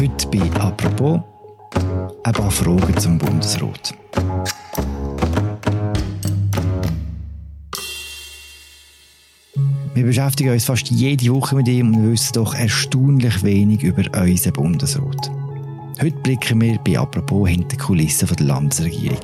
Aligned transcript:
Heute 0.00 0.28
bei 0.28 0.50
«Apropos» 0.58 1.20
ein 2.24 2.32
paar 2.32 2.50
Fragen 2.50 2.96
zum 2.96 3.18
Bundesrat. 3.18 3.94
Wir 9.92 10.06
beschäftigen 10.06 10.54
uns 10.54 10.64
fast 10.64 10.88
jede 10.88 11.30
Woche 11.34 11.54
mit 11.54 11.68
ihm 11.68 11.94
und 11.94 12.12
wissen 12.12 12.32
doch 12.32 12.54
erstaunlich 12.54 13.42
wenig 13.42 13.82
über 13.82 14.02
unseren 14.18 14.54
Bundesrat. 14.54 15.30
Heute 16.00 16.16
blicken 16.22 16.62
wir 16.62 16.78
bei 16.78 16.98
«Apropos» 16.98 17.50
hinter 17.50 17.68
die 17.68 17.76
Kulissen 17.76 18.26
der 18.26 18.46
Landesregierung. 18.46 19.20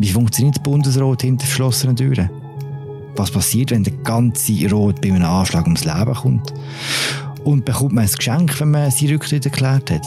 Wie 0.00 0.08
funktioniert 0.08 0.56
der 0.56 0.62
Bundesrat 0.62 1.22
hinter 1.22 1.46
verschlossenen 1.46 1.94
Türen? 1.94 2.30
Was 3.14 3.30
passiert, 3.30 3.70
wenn 3.70 3.84
der 3.84 3.92
ganze 3.92 4.68
Rot 4.72 5.00
bei 5.00 5.12
einem 5.12 5.24
Anschlag 5.24 5.66
ums 5.66 5.84
Leben 5.84 6.14
kommt? 6.14 6.52
Und 7.44 7.64
bekommt 7.64 7.92
man 7.92 8.04
ein 8.04 8.10
Geschenk, 8.10 8.60
wenn 8.60 8.70
man 8.70 8.90
seinen 8.90 9.12
Rücktritt 9.12 9.46
erklärt 9.46 9.90
hat? 9.90 10.02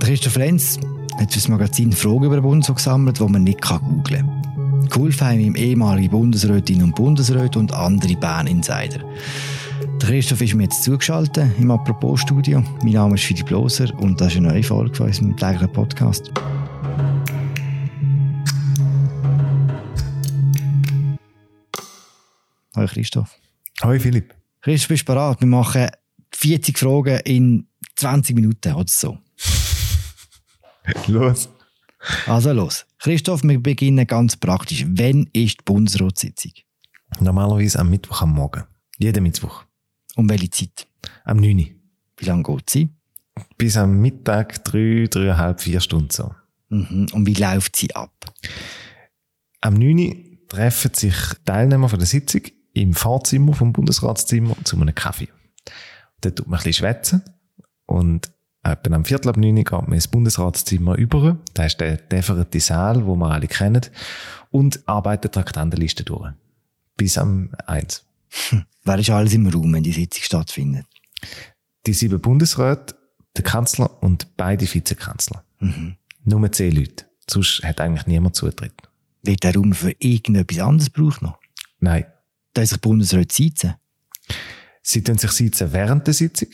Christoph 0.00 0.36
Lenz 0.36 0.78
hat 1.18 1.32
für 1.32 1.38
das 1.38 1.48
Magazin 1.48 1.92
Fragen 1.92 2.24
über 2.24 2.36
den 2.36 2.42
Bundesrat 2.42 2.76
gesammelt, 2.76 3.18
die 3.18 3.24
man 3.24 3.42
nicht 3.42 3.60
googeln 3.60 4.02
kann. 4.04 4.88
Geholfen 4.88 5.26
haben 5.26 5.40
ihm 5.40 5.56
ehemalige 5.56 6.10
Bundesrätinnen 6.10 6.84
und 6.84 6.94
Bundesräte 6.94 7.58
und 7.58 7.72
andere 7.72 8.14
Bern-Insider. 8.14 9.00
Der 10.00 10.08
Christoph 10.08 10.42
ist 10.42 10.54
mir 10.54 10.64
jetzt 10.64 10.84
zugeschaltet 10.84 11.50
im 11.58 11.70
Apropos-Studio. 11.70 12.62
Mein 12.82 12.92
Name 12.92 13.14
ist 13.16 13.24
Philipp 13.24 13.50
Loser 13.50 13.92
und 13.98 14.20
das 14.20 14.28
ist 14.28 14.38
eine 14.38 14.48
neue 14.48 14.62
Folge 14.62 14.94
von 14.94 15.06
unserem 15.06 15.36
täglichen 15.36 15.72
Podcast. 15.72 16.30
Hallo 22.76 22.86
Christoph. 22.86 23.34
Hallo 23.82 23.98
Philipp. 23.98 24.45
Christoph, 24.66 24.88
bist 24.88 25.02
du 25.08 25.12
bereit? 25.12 25.40
Wir 25.40 25.46
machen 25.46 25.86
40 26.32 26.76
Fragen 26.76 27.20
in 27.20 27.68
20 27.94 28.34
Minuten 28.34 28.72
oder 28.72 28.88
so. 28.88 29.16
los. 31.06 31.48
Also 32.26 32.52
los. 32.52 32.84
Christoph, 32.98 33.44
wir 33.44 33.62
beginnen 33.62 34.04
ganz 34.08 34.36
praktisch. 34.36 34.84
Wann 34.88 35.28
ist 35.32 35.60
die 35.60 35.64
Bundesratssitzung? 35.64 36.50
Normalerweise 37.20 37.78
am 37.78 37.90
Mittwoch 37.90 38.22
am 38.22 38.32
Morgen. 38.32 38.64
Jeden 38.98 39.22
Mittwoch. 39.22 39.62
Um 40.16 40.28
welche 40.28 40.50
Zeit? 40.50 40.88
Am 41.22 41.36
9. 41.36 41.58
Uhr. 41.58 41.66
Wie 42.16 42.24
lange 42.24 42.42
geht 42.42 42.68
sie? 42.68 42.88
Bis 43.56 43.76
am 43.76 44.00
Mittag 44.00 44.64
drei, 44.64 45.06
dreieinhalb, 45.08 45.60
vier 45.60 45.80
Stunden 45.80 46.10
so. 46.10 46.34
Mhm. 46.70 47.06
Und 47.12 47.24
wie 47.24 47.34
läuft 47.34 47.76
sie 47.76 47.94
ab? 47.94 48.34
Am 49.60 49.74
9. 49.74 49.98
Uhr 49.98 50.14
treffen 50.48 50.92
sich 50.92 51.14
Teilnehmer 51.44 51.88
von 51.88 52.00
der 52.00 52.08
Sitzung 52.08 52.42
im 52.76 52.94
Fahrzimmer 52.94 53.54
vom 53.54 53.72
Bundesratszimmer 53.72 54.56
zu 54.64 54.76
einem 54.76 54.94
Kaffee. 54.94 55.28
Dort 56.20 56.36
tut 56.36 56.46
man 56.46 56.58
ein 56.58 56.64
bisschen 56.64 56.84
schwätzen 56.84 57.22
und 57.86 58.30
etwa 58.62 58.94
am 58.94 59.04
Viertel 59.04 59.30
ab 59.30 59.36
neun 59.36 59.56
geht 59.56 59.70
man 59.70 59.92
ins 59.92 60.08
Bundesratszimmer 60.08 60.96
über. 60.96 61.38
Da 61.54 61.64
ist 61.64 61.80
der 61.80 61.96
deferierte 61.96 62.60
Saal, 62.60 63.06
wo 63.06 63.16
wir 63.16 63.30
alle 63.30 63.46
kennen, 63.46 63.82
und 64.50 64.86
arbeitet 64.86 65.32
Traktandenliste 65.32 66.04
durch. 66.04 66.32
Bis 66.96 67.18
am 67.18 67.50
eins. 67.66 68.04
Hm. 68.50 68.64
Wer 68.84 68.98
ist 68.98 69.08
alles 69.08 69.32
im 69.34 69.46
Raum, 69.46 69.72
wenn 69.72 69.84
die 69.84 69.92
Sitzung 69.92 70.22
stattfindet? 70.22 70.84
Die 71.86 71.94
sieben 71.94 72.20
Bundesräte, 72.20 72.96
der 73.36 73.44
Kanzler 73.44 74.02
und 74.02 74.36
beide 74.36 74.66
Vizekanzler. 74.66 75.44
Mhm. 75.60 75.96
Nur 76.24 76.52
zehn 76.52 76.74
Leute. 76.74 77.06
Sonst 77.30 77.62
hat 77.62 77.80
eigentlich 77.80 78.06
niemand 78.08 78.34
Zutritt. 78.34 78.74
Wird 79.22 79.44
der 79.44 79.54
Raum 79.54 79.72
für 79.72 79.94
irgendetwas 80.00 80.58
anderes 80.58 80.92
gebraucht 80.92 81.22
noch? 81.22 81.38
Nein. 81.78 82.04
Da 82.56 82.62
ist 82.62 82.70
sich 82.70 82.80
Bundesrat 82.80 83.32
sitzen? 83.32 83.74
Sie 84.80 85.02
tun 85.02 85.18
sich 85.18 85.30
sitzen 85.32 85.74
während 85.74 86.06
der 86.06 86.14
Sitzung. 86.14 86.48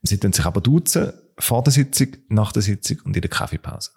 Sie 0.00 0.16
tun 0.16 0.32
sich 0.32 0.44
aber 0.46 0.60
duzen 0.60 1.12
vor 1.36 1.64
der 1.64 1.72
Sitzung, 1.72 2.06
nach 2.28 2.52
der 2.52 2.62
Sitzung 2.62 2.98
und 3.04 3.16
in 3.16 3.22
der 3.22 3.28
Kaffeepause. 3.28 3.90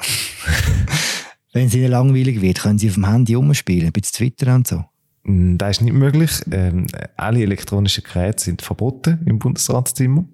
Wenn 1.52 1.68
es 1.68 1.74
ihnen 1.76 1.92
langweilig 1.92 2.40
wird, 2.40 2.58
können 2.58 2.76
sie 2.76 2.88
auf 2.88 2.94
dem 2.94 3.08
Handy 3.08 3.36
umspielen, 3.36 3.92
bei 3.92 4.00
Twitter 4.00 4.52
und 4.52 4.66
so. 4.66 4.84
Mm, 5.22 5.58
das 5.58 5.76
ist 5.76 5.82
nicht 5.82 5.92
möglich. 5.92 6.32
Ähm, 6.50 6.88
alle 7.16 7.42
elektronischen 7.42 8.02
Geräte 8.02 8.42
sind 8.42 8.60
verboten 8.60 9.20
im 9.26 9.38
Bundesratszimmer. 9.38 10.24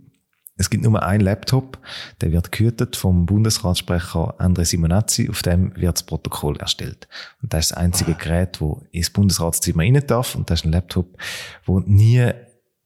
Es 0.57 0.71
gibt 0.71 0.85
nur 0.85 1.03
einen 1.03 1.21
Laptop, 1.21 1.79
der 2.21 2.31
wird 2.31 2.53
gehütet 2.53 2.95
vom 2.95 3.27
Bundesratssprecher 3.27 4.41
André 4.41 4.65
Simonazzi, 4.65 5.29
auf 5.29 5.43
dem 5.43 5.75
wird 5.75 5.97
das 5.97 6.05
Protokoll 6.05 6.57
erstellt. 6.59 7.09
Und 7.43 7.53
das 7.53 7.67
ist 7.67 7.71
das 7.73 7.79
einzige 7.79 8.13
ah. 8.13 8.19
Gerät, 8.19 8.61
wo 8.61 8.83
ins 8.93 9.11
Bundesratszimmer 9.11 9.83
rein 9.83 10.01
darf 10.07 10.37
und 10.37 10.51
das 10.51 10.61
ist 10.61 10.67
ein 10.67 10.73
Laptop, 10.73 11.19
wo 11.65 11.81
nie 11.81 12.31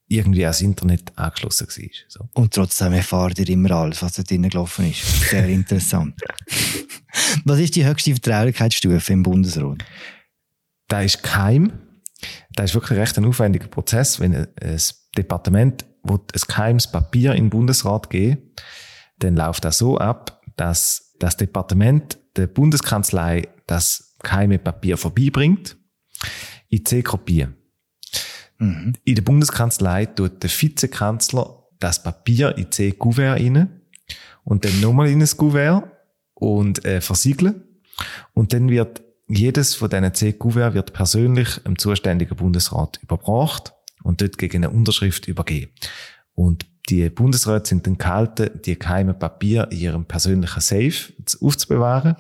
irgendwie 0.09 0.45
ans 0.45 0.63
Internet 0.63 1.13
angeschlossen 1.17 1.69
war. 1.69 1.89
So. 2.09 2.29
Und 2.33 2.55
trotzdem 2.55 2.95
erfahrt 2.95 3.39
ihr 3.39 3.49
immer 3.51 3.73
alles, 3.73 4.03
was 4.03 4.13
da 4.13 4.23
drinnen 4.23 4.49
gelaufen 4.49 4.91
ist. 4.91 5.05
Sehr 5.29 5.47
interessant. 5.49 6.19
was 7.45 7.59
ist 7.59 7.77
die 7.77 7.85
höchste 7.85 8.13
Vertraulichkeitsstufe 8.13 9.13
im 9.13 9.23
Bundesrat? 9.23 9.85
Da 10.89 11.03
ist 11.03 11.23
geheim. 11.23 11.73
Das 12.55 12.71
ist 12.71 12.75
wirklich 12.75 12.99
recht 12.99 13.19
ein 13.19 13.27
aufwendiger 13.27 13.69
Prozess, 13.69 14.19
wenn 14.19 14.35
ein 14.35 14.49
Departement 15.17 15.85
ein 16.05 16.41
geheimes 16.47 16.91
Papier 16.91 17.33
in 17.33 17.45
den 17.45 17.51
Bundesrat 17.51 18.11
geben, 18.11 18.55
dann 19.19 19.37
läuft 19.37 19.65
das 19.65 19.79
so 19.79 19.99
ab, 19.99 20.41
dass 20.57 21.15
das 21.19 21.37
Departement 21.37 22.19
der 22.37 22.47
Bundeskanzlei 22.47 23.49
das 23.67 24.17
geheime 24.23 24.59
Papier 24.59 24.97
vorbeibringt 24.97 25.77
in 26.69 26.85
C-Kopie. 26.85 27.49
Mhm. 28.59 28.95
In 29.05 29.15
der 29.15 29.23
Bundeskanzlei 29.23 30.07
tut 30.07 30.43
der 30.43 30.51
Vizekanzler 30.51 31.65
das 31.79 32.03
Papier 32.03 32.57
in 32.57 32.71
C-Kuvert 32.71 33.41
rein 33.41 33.83
und 34.45 34.65
dann 34.65 34.81
nochmal 34.81 35.09
in 35.09 35.23
ein 35.23 35.29
Kuvert 35.37 35.85
und 36.35 36.85
äh, 36.85 37.01
versiegeln. 37.01 37.65
Und 38.33 38.53
dann 38.53 38.69
wird 38.69 39.03
jedes 39.29 39.75
von 39.75 39.91
diesen 39.91 40.15
C-Kuvert 40.15 40.75
wird 40.75 40.93
persönlich 40.93 41.61
im 41.65 41.79
zuständigen 41.79 42.37
Bundesrat 42.37 42.99
überbracht 43.03 43.75
und 44.03 44.21
dort 44.21 44.39
gegen 44.39 44.65
eine 44.65 44.71
Unterschrift 44.71 45.29
übergeben. 45.29 45.73
Und 46.35 46.67
die 46.89 47.09
Bundesräte 47.11 47.69
sind 47.69 47.87
dann 47.87 47.99
gehalten, 47.99 48.61
die 48.65 48.79
geheimen 48.79 49.19
Papier 49.19 49.69
in 49.71 49.79
ihrem 49.79 50.05
persönlichen 50.05 50.61
Safe 50.61 51.13
aufzubewahren. 51.41 52.17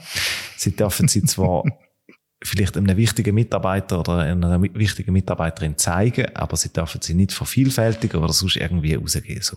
Sie 0.56 0.76
dürfen 0.76 1.08
sie 1.08 1.22
zwar 1.22 1.64
vielleicht 2.42 2.76
einem 2.76 2.96
wichtigen 2.96 3.34
Mitarbeiter 3.34 4.00
oder 4.00 4.18
einer 4.18 4.60
wichtigen 4.62 5.12
Mitarbeiterin 5.12 5.78
zeigen, 5.78 6.26
aber 6.34 6.56
sie 6.56 6.72
dürfen 6.72 7.00
sie 7.00 7.14
nicht 7.14 7.32
vervielfältigen 7.32 8.22
oder 8.22 8.32
sonst 8.32 8.56
irgendwie 8.56 8.94
rausgehen. 8.94 9.42
So. 9.42 9.56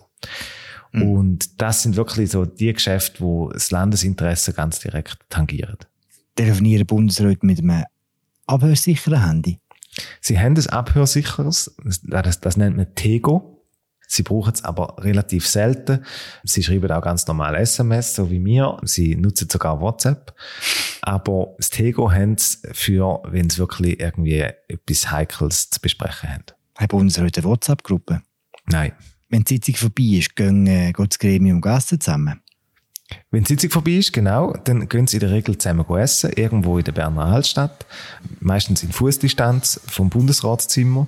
Mhm. 0.92 1.02
Und 1.02 1.60
das 1.60 1.82
sind 1.82 1.96
wirklich 1.96 2.30
so 2.30 2.44
die 2.44 2.72
Geschäfte, 2.72 3.20
wo 3.20 3.50
das 3.50 3.70
Landesinteresse 3.70 4.52
ganz 4.52 4.80
direkt 4.80 5.18
tangieren. 5.28 5.76
Telefonieren 6.34 6.86
Bundesräte 6.86 7.44
mit 7.44 7.58
einem 7.58 7.84
abhörsicheren 8.46 9.24
Handy? 9.24 9.58
Sie 10.20 10.38
haben 10.38 10.56
ein 10.56 10.66
abhörsicheres, 10.68 11.74
das, 12.04 12.40
das 12.40 12.56
nennt 12.56 12.76
man 12.76 12.94
Tego. 12.94 13.52
Sie 14.06 14.22
brauchen 14.22 14.52
es 14.52 14.62
aber 14.62 14.96
relativ 14.98 15.46
selten. 15.46 16.04
Sie 16.44 16.62
schreiben 16.62 16.90
auch 16.90 17.00
ganz 17.00 17.26
normal 17.26 17.54
SMS, 17.54 18.14
so 18.14 18.30
wie 18.30 18.40
mir. 18.40 18.76
Sie 18.82 19.16
nutzen 19.16 19.48
sogar 19.50 19.80
WhatsApp. 19.80 20.34
Aber 21.00 21.54
das 21.56 21.70
Tego 21.70 22.12
haben 22.12 22.36
sie 22.36 22.58
für, 22.72 23.22
wenn 23.26 23.48
sie 23.48 23.58
wirklich 23.58 23.98
irgendwie 24.00 24.40
etwas 24.68 25.10
Heikles 25.10 25.70
zu 25.70 25.80
besprechen 25.80 26.28
haben. 26.28 26.44
Haben 26.76 26.98
unsere 26.98 27.26
eine 27.26 27.44
WhatsApp-Gruppe? 27.44 28.20
Nein. 28.66 28.92
Wenn 29.30 29.44
die 29.44 29.54
Sitzung 29.54 29.76
vorbei 29.76 30.18
ist, 30.18 30.36
gehen, 30.36 30.66
äh, 30.66 30.92
geht 30.92 31.12
das 31.12 31.18
Gremium 31.18 31.62
essen 31.62 31.98
zusammen? 31.98 32.42
Wenn 33.30 33.44
die 33.44 33.48
Sitzung 33.48 33.70
vorbei 33.70 33.92
ist, 33.92 34.12
genau, 34.12 34.54
dann 34.64 34.88
gehen 34.88 35.06
sie 35.06 35.16
in 35.16 35.20
der 35.20 35.30
Regel 35.30 35.56
zusammen 35.58 35.84
essen, 35.96 36.32
irgendwo 36.32 36.78
in 36.78 36.84
der 36.84 36.92
Berner 36.92 37.26
Altstadt, 37.26 37.86
meistens 38.40 38.82
in 38.82 38.92
Fußdistanz 38.92 39.80
vom 39.86 40.10
Bundesratszimmer. 40.10 41.06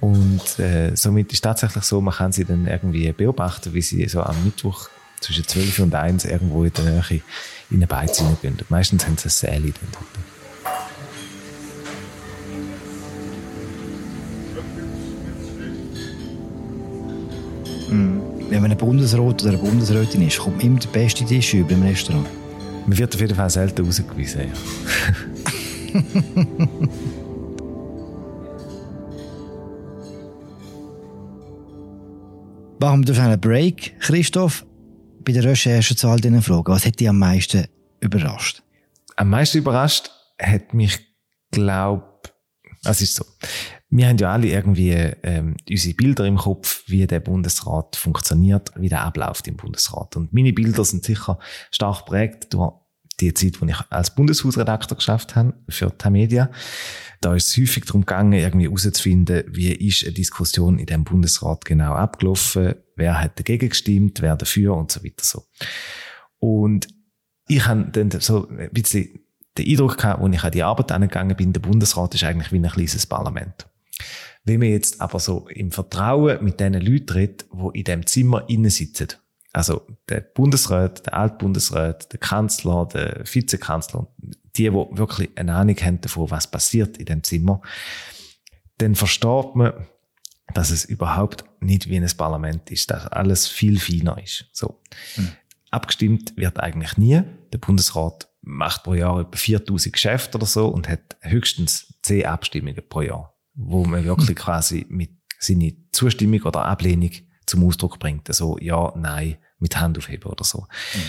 Und 0.00 0.58
äh, 0.58 0.96
somit 0.96 1.32
ist 1.32 1.42
tatsächlich 1.42 1.84
so, 1.84 2.00
man 2.00 2.14
kann 2.14 2.32
sie 2.32 2.44
dann 2.44 2.66
irgendwie 2.66 3.12
beobachten, 3.12 3.74
wie 3.74 3.82
sie 3.82 4.08
so 4.08 4.22
am 4.22 4.44
Mittwoch 4.44 4.88
zwischen 5.20 5.46
12 5.46 5.78
und 5.80 5.94
1 5.94 6.24
irgendwo 6.24 6.64
in 6.64 6.72
der 6.72 6.84
Nähe 6.84 7.20
in 7.70 7.76
eine 7.76 7.86
Beiz 7.86 8.22
gehen. 8.40 8.58
Meistens 8.68 9.06
haben 9.06 9.18
sie 9.18 9.28
ein 9.28 9.30
Säle 9.30 9.72
dann 9.72 9.88
dort. 9.92 10.06
Mm 17.90 18.39
wenn 18.50 18.62
man 18.62 18.70
ein 18.72 18.76
Bundesrat 18.76 19.42
oder 19.42 19.50
eine 19.50 19.58
Bundesrätin 19.58 20.26
ist, 20.26 20.38
kommt 20.38 20.62
immer 20.62 20.80
der 20.80 20.88
beste 20.88 21.24
Tisch 21.24 21.54
über 21.54 21.70
im 21.70 21.82
Restaurant. 21.82 22.26
Man 22.86 22.98
wird 22.98 23.14
auf 23.14 23.20
jeden 23.20 23.36
Fall 23.36 23.48
selten 23.48 23.86
rausgewiesen, 23.86 24.40
ja. 24.40 24.48
Machen 32.80 33.06
wir 33.06 33.22
einen 33.22 33.40
Break, 33.40 34.00
Christoph. 34.00 34.66
Bei 35.22 35.32
der 35.32 35.44
Recherche 35.44 35.94
zu 35.94 36.08
all 36.08 36.18
diesen 36.18 36.42
Fragen, 36.42 36.72
was 36.72 36.86
hat 36.86 36.98
dich 36.98 37.08
am 37.08 37.18
meisten 37.18 37.66
überrascht? 38.00 38.62
Am 39.16 39.28
meisten 39.28 39.58
überrascht 39.58 40.10
hat 40.40 40.72
mich, 40.74 40.98
glaub, 41.50 42.32
es 42.84 43.02
ist 43.02 43.14
so. 43.14 43.24
Wir 43.90 44.08
haben 44.08 44.18
ja 44.18 44.32
alle 44.32 44.46
irgendwie 44.46 44.92
ähm, 44.92 45.56
unsere 45.68 45.94
Bilder 45.94 46.24
im 46.24 46.36
Kopf, 46.36 46.84
wie 46.86 47.06
der 47.06 47.18
Bundesrat 47.18 47.96
funktioniert, 47.96 48.70
wie 48.76 48.88
der 48.88 49.02
abläuft 49.02 49.48
im 49.48 49.56
Bundesrat. 49.56 50.16
Und 50.16 50.32
meine 50.32 50.52
Bilder 50.52 50.84
sind 50.84 51.04
sicher 51.04 51.38
stark 51.72 52.06
prägt 52.06 52.54
durch 52.54 52.72
die 53.20 53.34
Zeit, 53.34 53.60
wo 53.60 53.66
ich 53.66 53.76
als 53.90 54.14
Bundeshausredakteur 54.14 54.96
geschafft 54.96 55.36
habe 55.36 55.54
für 55.68 55.96
Tamedia. 55.96 56.50
Da 57.20 57.34
ist 57.34 57.48
es 57.48 57.56
häufig 57.58 57.84
darum 57.84 58.02
gegangen, 58.02 58.32
irgendwie 58.32 58.66
herauszufinden, 58.66 59.44
wie 59.48 59.72
ist 59.72 60.04
eine 60.04 60.12
Diskussion 60.12 60.78
in 60.78 60.86
dem 60.86 61.04
Bundesrat 61.04 61.64
genau 61.64 61.92
abgelaufen, 61.92 62.76
wer 62.96 63.20
hat 63.20 63.38
dagegen 63.38 63.68
gestimmt, 63.68 64.22
wer 64.22 64.36
dafür 64.36 64.76
und 64.76 64.90
so 64.90 65.04
weiter 65.04 65.24
so. 65.24 65.44
Und 66.38 66.88
ich 67.46 67.66
habe 67.66 67.90
dann 67.90 68.10
so 68.20 68.48
ein 68.48 68.70
bisschen 68.72 69.20
den 69.58 69.68
Eindruck 69.68 69.98
gehabt, 69.98 70.22
als 70.22 70.34
ich 70.34 70.44
an 70.44 70.52
die 70.52 70.62
Arbeit 70.62 70.92
angegangen 70.92 71.36
bin, 71.36 71.52
der 71.52 71.60
Bundesrat 71.60 72.14
ist 72.14 72.24
eigentlich 72.24 72.52
wie 72.52 72.58
ein 72.58 72.70
kleines 72.70 73.06
Parlament. 73.06 73.66
Wenn 74.44 74.60
man 74.60 74.68
jetzt 74.68 75.00
aber 75.00 75.20
so 75.20 75.48
im 75.48 75.70
Vertrauen 75.70 76.42
mit 76.42 76.60
diesen 76.60 76.74
Leuten 76.74 77.12
redet, 77.12 77.46
die 77.52 77.78
in 77.78 77.84
dem 77.84 78.06
Zimmer 78.06 78.48
innen 78.48 78.70
sitzen, 78.70 79.08
also 79.52 79.86
der 80.08 80.20
Bundesrat, 80.20 81.06
der 81.06 81.14
Altbundesrat, 81.14 82.12
der 82.12 82.20
Kanzler, 82.20 82.86
der 82.86 83.24
Vizekanzler, 83.24 84.06
die, 84.56 84.64
die 84.64 84.72
wirklich 84.72 85.30
eine 85.36 85.54
Ahnung 85.54 85.76
haben 85.76 86.00
davon, 86.00 86.30
was 86.30 86.50
passiert 86.50 86.98
in 86.98 87.06
dem 87.06 87.22
Zimmer, 87.22 87.60
dann 88.78 88.94
versteht 88.94 89.54
man, 89.54 89.72
dass 90.54 90.70
es 90.70 90.84
überhaupt 90.84 91.44
nicht 91.60 91.88
wie 91.88 91.96
ein 91.96 92.10
Parlament 92.16 92.70
ist, 92.70 92.90
dass 92.90 93.06
alles 93.06 93.46
viel 93.46 93.78
feiner 93.78 94.22
ist. 94.22 94.46
So. 94.52 94.80
Mhm. 95.16 95.32
Abgestimmt 95.70 96.36
wird 96.36 96.58
eigentlich 96.58 96.96
nie. 96.96 97.22
Der 97.52 97.58
Bundesrat 97.58 98.28
macht 98.42 98.82
pro 98.82 98.94
Jahr 98.94 99.20
etwa 99.20 99.36
4000 99.36 99.92
Geschäfte 99.92 100.38
oder 100.38 100.46
so 100.46 100.68
und 100.68 100.88
hat 100.88 101.16
höchstens 101.20 101.94
10 102.02 102.26
Abstimmungen 102.26 102.82
pro 102.88 103.02
Jahr, 103.02 103.34
wo 103.62 103.84
man 103.84 104.04
wirklich 104.04 104.36
quasi 104.36 104.86
mit 104.88 105.10
seine 105.38 105.74
Zustimmung 105.92 106.42
oder 106.42 106.64
Ablehnung 106.64 107.10
zum 107.46 107.64
Ausdruck 107.66 107.98
bringt. 107.98 108.28
Also 108.28 108.58
ja, 108.60 108.92
nein, 108.96 109.36
mit 109.58 109.78
Hand 109.78 109.98
aufheben 109.98 110.30
oder 110.30 110.44
so. 110.44 110.66
Mhm. 110.94 111.00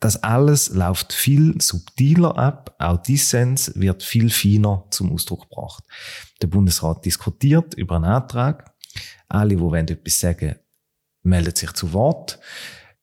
Das 0.00 0.22
alles 0.22 0.70
läuft 0.70 1.12
viel 1.12 1.60
subtiler 1.60 2.36
ab. 2.38 2.74
Auch 2.78 3.02
Dissens 3.02 3.72
wird 3.74 4.02
viel 4.02 4.30
feiner 4.30 4.86
zum 4.90 5.12
Ausdruck 5.12 5.50
gebracht. 5.50 5.84
Der 6.40 6.46
Bundesrat 6.46 7.04
diskutiert 7.04 7.74
über 7.74 7.96
einen 7.96 8.06
Antrag. 8.06 8.72
Alle, 9.28 9.50
die 9.50 9.60
wollen 9.60 9.86
etwas 9.86 10.18
sagen, 10.18 10.56
melden 11.22 11.54
sich 11.54 11.72
zu 11.72 11.92
Wort. 11.92 12.40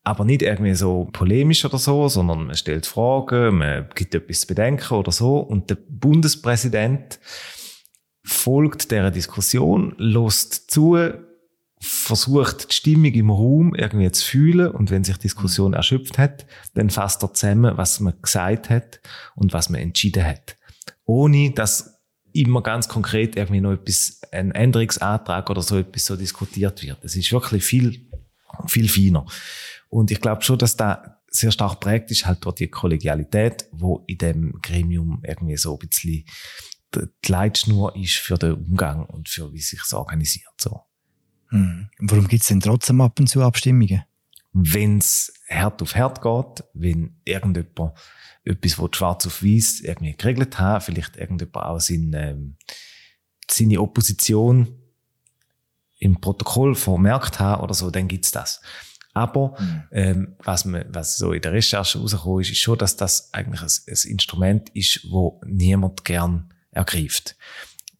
Aber 0.04 0.26
nicht 0.26 0.42
irgendwie 0.42 0.74
so 0.74 1.08
polemisch 1.14 1.66
oder 1.66 1.78
so, 1.78 2.08
sondern 2.08 2.48
man 2.48 2.56
stellt 2.56 2.88
Fragen, 2.88 3.60
man 3.60 3.90
gibt 3.94 4.16
etwas 4.16 4.40
zu 4.42 4.48
bedenken 4.48 4.96
oder 4.96 5.12
so. 5.12 5.38
Und 5.38 5.70
der 5.70 5.78
Bundespräsident 5.88 7.20
folgt 8.28 8.92
dieser 8.92 9.10
Diskussion, 9.10 9.96
lässt 9.98 10.70
zu, 10.70 10.98
versucht 11.80 12.72
die 12.72 12.76
Stimmung 12.76 13.14
im 13.14 13.30
Raum 13.30 13.74
irgendwie 13.74 14.12
zu 14.12 14.26
fühlen 14.26 14.72
und 14.72 14.92
wenn 14.92 15.04
sich 15.04 15.18
Diskussion 15.18 15.74
erschöpft 15.74 16.18
hat, 16.18 16.46
dann 16.74 16.90
fasst 16.90 17.24
er 17.24 17.34
zusammen, 17.34 17.78
was 17.78 18.00
man 18.00 18.16
gesagt 18.22 18.70
hat 18.70 19.00
und 19.36 19.54
was 19.54 19.70
man 19.70 19.80
entschieden 19.80 20.26
hat. 20.26 20.58
Ohne 21.06 21.52
dass 21.52 22.02
immer 22.34 22.62
ganz 22.62 22.90
konkret 22.90 23.38
irgendwie 23.38 23.62
noch 23.62 23.74
etwas, 23.74 24.20
ein 24.32 24.52
Änderungsantrag 24.52 25.50
oder 25.50 25.62
so 25.62 25.78
etwas 25.78 26.06
so 26.06 26.16
diskutiert 26.16 26.84
wird. 26.84 27.04
Es 27.04 27.16
ist 27.16 27.32
wirklich 27.32 27.64
viel, 27.64 28.10
viel 28.68 28.90
feiner. 28.90 29.26
Und 29.90 30.12
ich 30.12 30.20
glaube 30.20 30.42
schon, 30.42 30.58
dass 30.58 30.76
da 30.76 31.22
sehr 31.30 31.52
stark 31.52 31.80
prägt 31.80 32.12
ist 32.12 32.26
halt 32.26 32.44
durch 32.44 32.56
die 32.56 32.68
Kollegialität, 32.68 33.68
wo 33.72 34.04
in 34.08 34.18
dem 34.18 34.60
Gremium 34.62 35.22
irgendwie 35.26 35.58
so 35.58 35.78
ein 35.80 35.88
bisschen 35.88 36.26
die 36.96 37.32
Leitschnur 37.32 37.96
ist 37.96 38.16
für 38.16 38.38
den 38.38 38.54
Umgang 38.54 39.06
und 39.06 39.30
für 39.30 39.54
wie 39.54 39.62
sich 39.62 39.82
es 39.84 39.94
organisiert. 39.94 40.54
So. 40.60 40.82
Hm. 41.50 41.90
Warum 42.00 42.28
gibt 42.28 42.42
es 42.42 42.48
denn 42.48 42.60
trotzdem 42.60 43.02
ab 43.02 43.20
und 43.20 43.28
zu 43.28 43.42
Abstimmungen? 43.42 44.04
Wenn 44.54 44.98
es 44.98 45.34
Herd 45.48 45.82
auf 45.82 45.96
Herd 45.96 46.22
geht, 46.22 46.64
wenn 46.74 47.18
irgendjemand 47.26 47.94
etwas, 48.44 48.80
was 48.80 48.90
schwarz 48.94 49.28
auf 49.28 49.44
weiß 49.44 49.82
irgendwie 49.82 50.16
geregelt 50.16 50.58
hat, 50.58 50.84
vielleicht 50.84 51.18
irgendjemand 51.18 51.66
auch 51.66 51.80
seine, 51.80 52.32
ähm, 52.32 52.56
seine 53.50 53.82
Opposition 53.82 54.68
im 56.00 56.20
Protokoll 56.22 56.76
vermerkt 56.76 57.40
hat 57.40 57.62
oder 57.62 57.74
so, 57.74 57.92
dann 57.92 58.08
gibt's 58.08 58.32
das. 58.32 58.62
Aber 59.14 59.56
mhm. 59.60 59.84
ähm, 59.92 60.36
was, 60.44 60.66
man, 60.66 60.86
was 60.90 61.18
so 61.18 61.34
in 61.34 61.42
der 61.42 61.54
Recherche 61.54 62.00
rausgekommen 62.00 62.42
ist, 62.42 62.52
ist 62.52 62.60
schon, 62.60 62.78
dass 62.78 62.98
das 62.98 63.34
eigentlich 63.34 63.62
ein, 63.62 63.70
ein 63.88 64.12
Instrument 64.12 64.70
ist, 64.70 65.08
wo 65.10 65.42
niemand 65.46 66.06
gern 66.06 66.54
ergreift. 66.78 67.36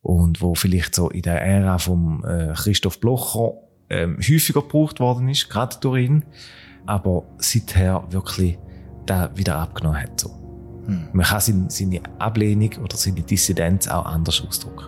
Und 0.02 0.42
wo 0.42 0.56
vielleicht 0.56 0.96
so 0.96 1.10
in 1.10 1.24
der 1.24 1.42
Ära 1.42 1.80
vom 1.80 2.24
äh, 2.24 2.54
Christoph 2.54 3.00
Blocher 3.00 3.54
ähm, 3.90 4.18
häufiger 4.18 4.62
gebraucht 4.62 5.00
worden 5.00 5.28
ist, 5.28 5.50
gerade 5.50 5.78
durch 5.82 6.06
ihn, 6.06 6.24
aber 6.86 7.24
seither 7.40 8.06
wirklich 8.10 8.58
da 9.06 9.36
wieder 9.36 9.58
abgenommen 9.58 10.02
hat. 10.02 10.20
So. 10.20 10.30
Mhm. 10.88 11.10
Man 11.14 11.26
kann 11.26 11.42
seine, 11.42 11.70
seine 11.70 12.02
Ablehnung 12.20 12.72
oder 12.82 12.96
seine 12.96 13.22
Dissidenz 13.22 13.88
auch 13.88 14.06
anders 14.06 14.42
ausdrücken. 14.46 14.88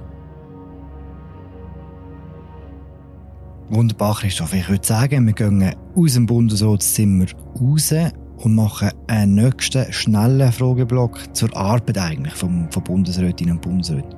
Wunderbar, 3.70 4.16
Christoph. 4.16 4.54
Ich 4.54 4.68
würde 4.68 4.86
sagen, 4.86 5.28
wir 5.28 5.34
gehen 5.34 5.76
aus 5.96 6.14
dem 6.14 6.26
Bundesratszimmer 6.26 7.26
raus 7.62 7.94
und 8.40 8.56
machen 8.56 8.92
einen 9.08 9.36
nächsten 9.36 9.92
schnellen 9.92 10.52
Frageblock 10.52 11.36
zur 11.36 11.56
Arbeit 11.56 11.98
eigentlich 11.98 12.34
vom, 12.34 12.72
von 12.72 12.84
Bundesrätinnen 12.84 13.56
und 13.56 13.62
Bundesräten. 13.62 14.16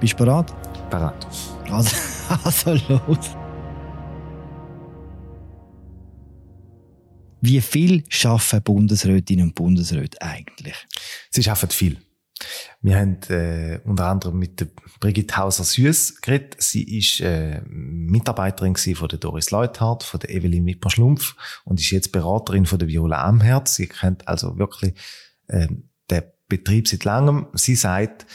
Bist 0.00 0.14
du 0.14 0.24
bereit? 0.24 0.52
Bereit. 0.90 1.26
Also, 1.70 1.96
also 2.44 2.74
los. 2.88 3.36
Wie 7.40 7.60
viel 7.60 8.04
schaffen 8.08 8.62
Bundesrätinnen 8.62 9.48
und 9.48 9.54
Bundesräte 9.54 10.20
eigentlich? 10.22 10.76
Sie 11.30 11.42
schaffen 11.42 11.68
viel. 11.68 11.98
Wir 12.82 12.98
haben 12.98 13.22
äh, 13.28 13.80
unter 13.84 14.06
anderem 14.06 14.38
mit 14.38 14.60
der 14.60 14.68
Brigitte 15.00 15.36
Hauser-Süß 15.36 16.20
geredet. 16.20 16.56
Sie 16.58 16.98
ist 16.98 17.20
äh, 17.20 17.62
Mitarbeiterin 17.66 18.76
von 18.76 19.08
der 19.08 19.18
Doris 19.18 19.50
Leuthardt, 19.50 20.02
von 20.02 20.20
der 20.20 20.30
Evelyn 20.30 20.66
Wipper-Schlumpf 20.66 21.36
und 21.64 21.80
ist 21.80 21.90
jetzt 21.90 22.12
Beraterin 22.12 22.66
von 22.66 22.78
der 22.78 22.88
Viola 22.88 23.24
Amherz. 23.24 23.74
Sie 23.76 23.88
kennt 23.88 24.28
also 24.28 24.58
wirklich 24.58 24.94
äh, 25.48 25.68
den 26.10 26.22
Betrieb 26.48 26.88
seit 26.88 27.04
langem. 27.04 27.46
Sie 27.54 27.74
sagt, 27.74 28.26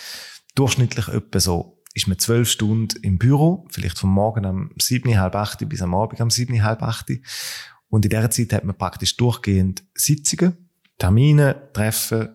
durchschnittlich 0.55 1.07
etwa 1.07 1.39
so 1.39 1.79
ist 1.93 2.07
man 2.07 2.19
zwölf 2.19 2.49
Stunden 2.49 2.99
im 3.01 3.17
Büro, 3.17 3.67
vielleicht 3.69 3.97
vom 3.97 4.11
Morgen 4.11 4.45
um 4.45 4.69
sieben, 4.79 5.19
halb 5.19 5.35
acht 5.35 5.67
bis 5.67 5.81
am 5.81 5.95
Abend 5.95 6.21
um 6.21 6.29
sieben, 6.29 6.63
halb 6.63 6.81
acht. 6.81 7.11
Und 7.89 8.05
in 8.05 8.09
dieser 8.09 8.29
Zeit 8.29 8.53
hat 8.53 8.63
man 8.63 8.77
praktisch 8.77 9.17
durchgehend 9.17 9.83
Sitzungen, 9.95 10.69
Termine, 10.97 11.69
Treffen, 11.73 12.29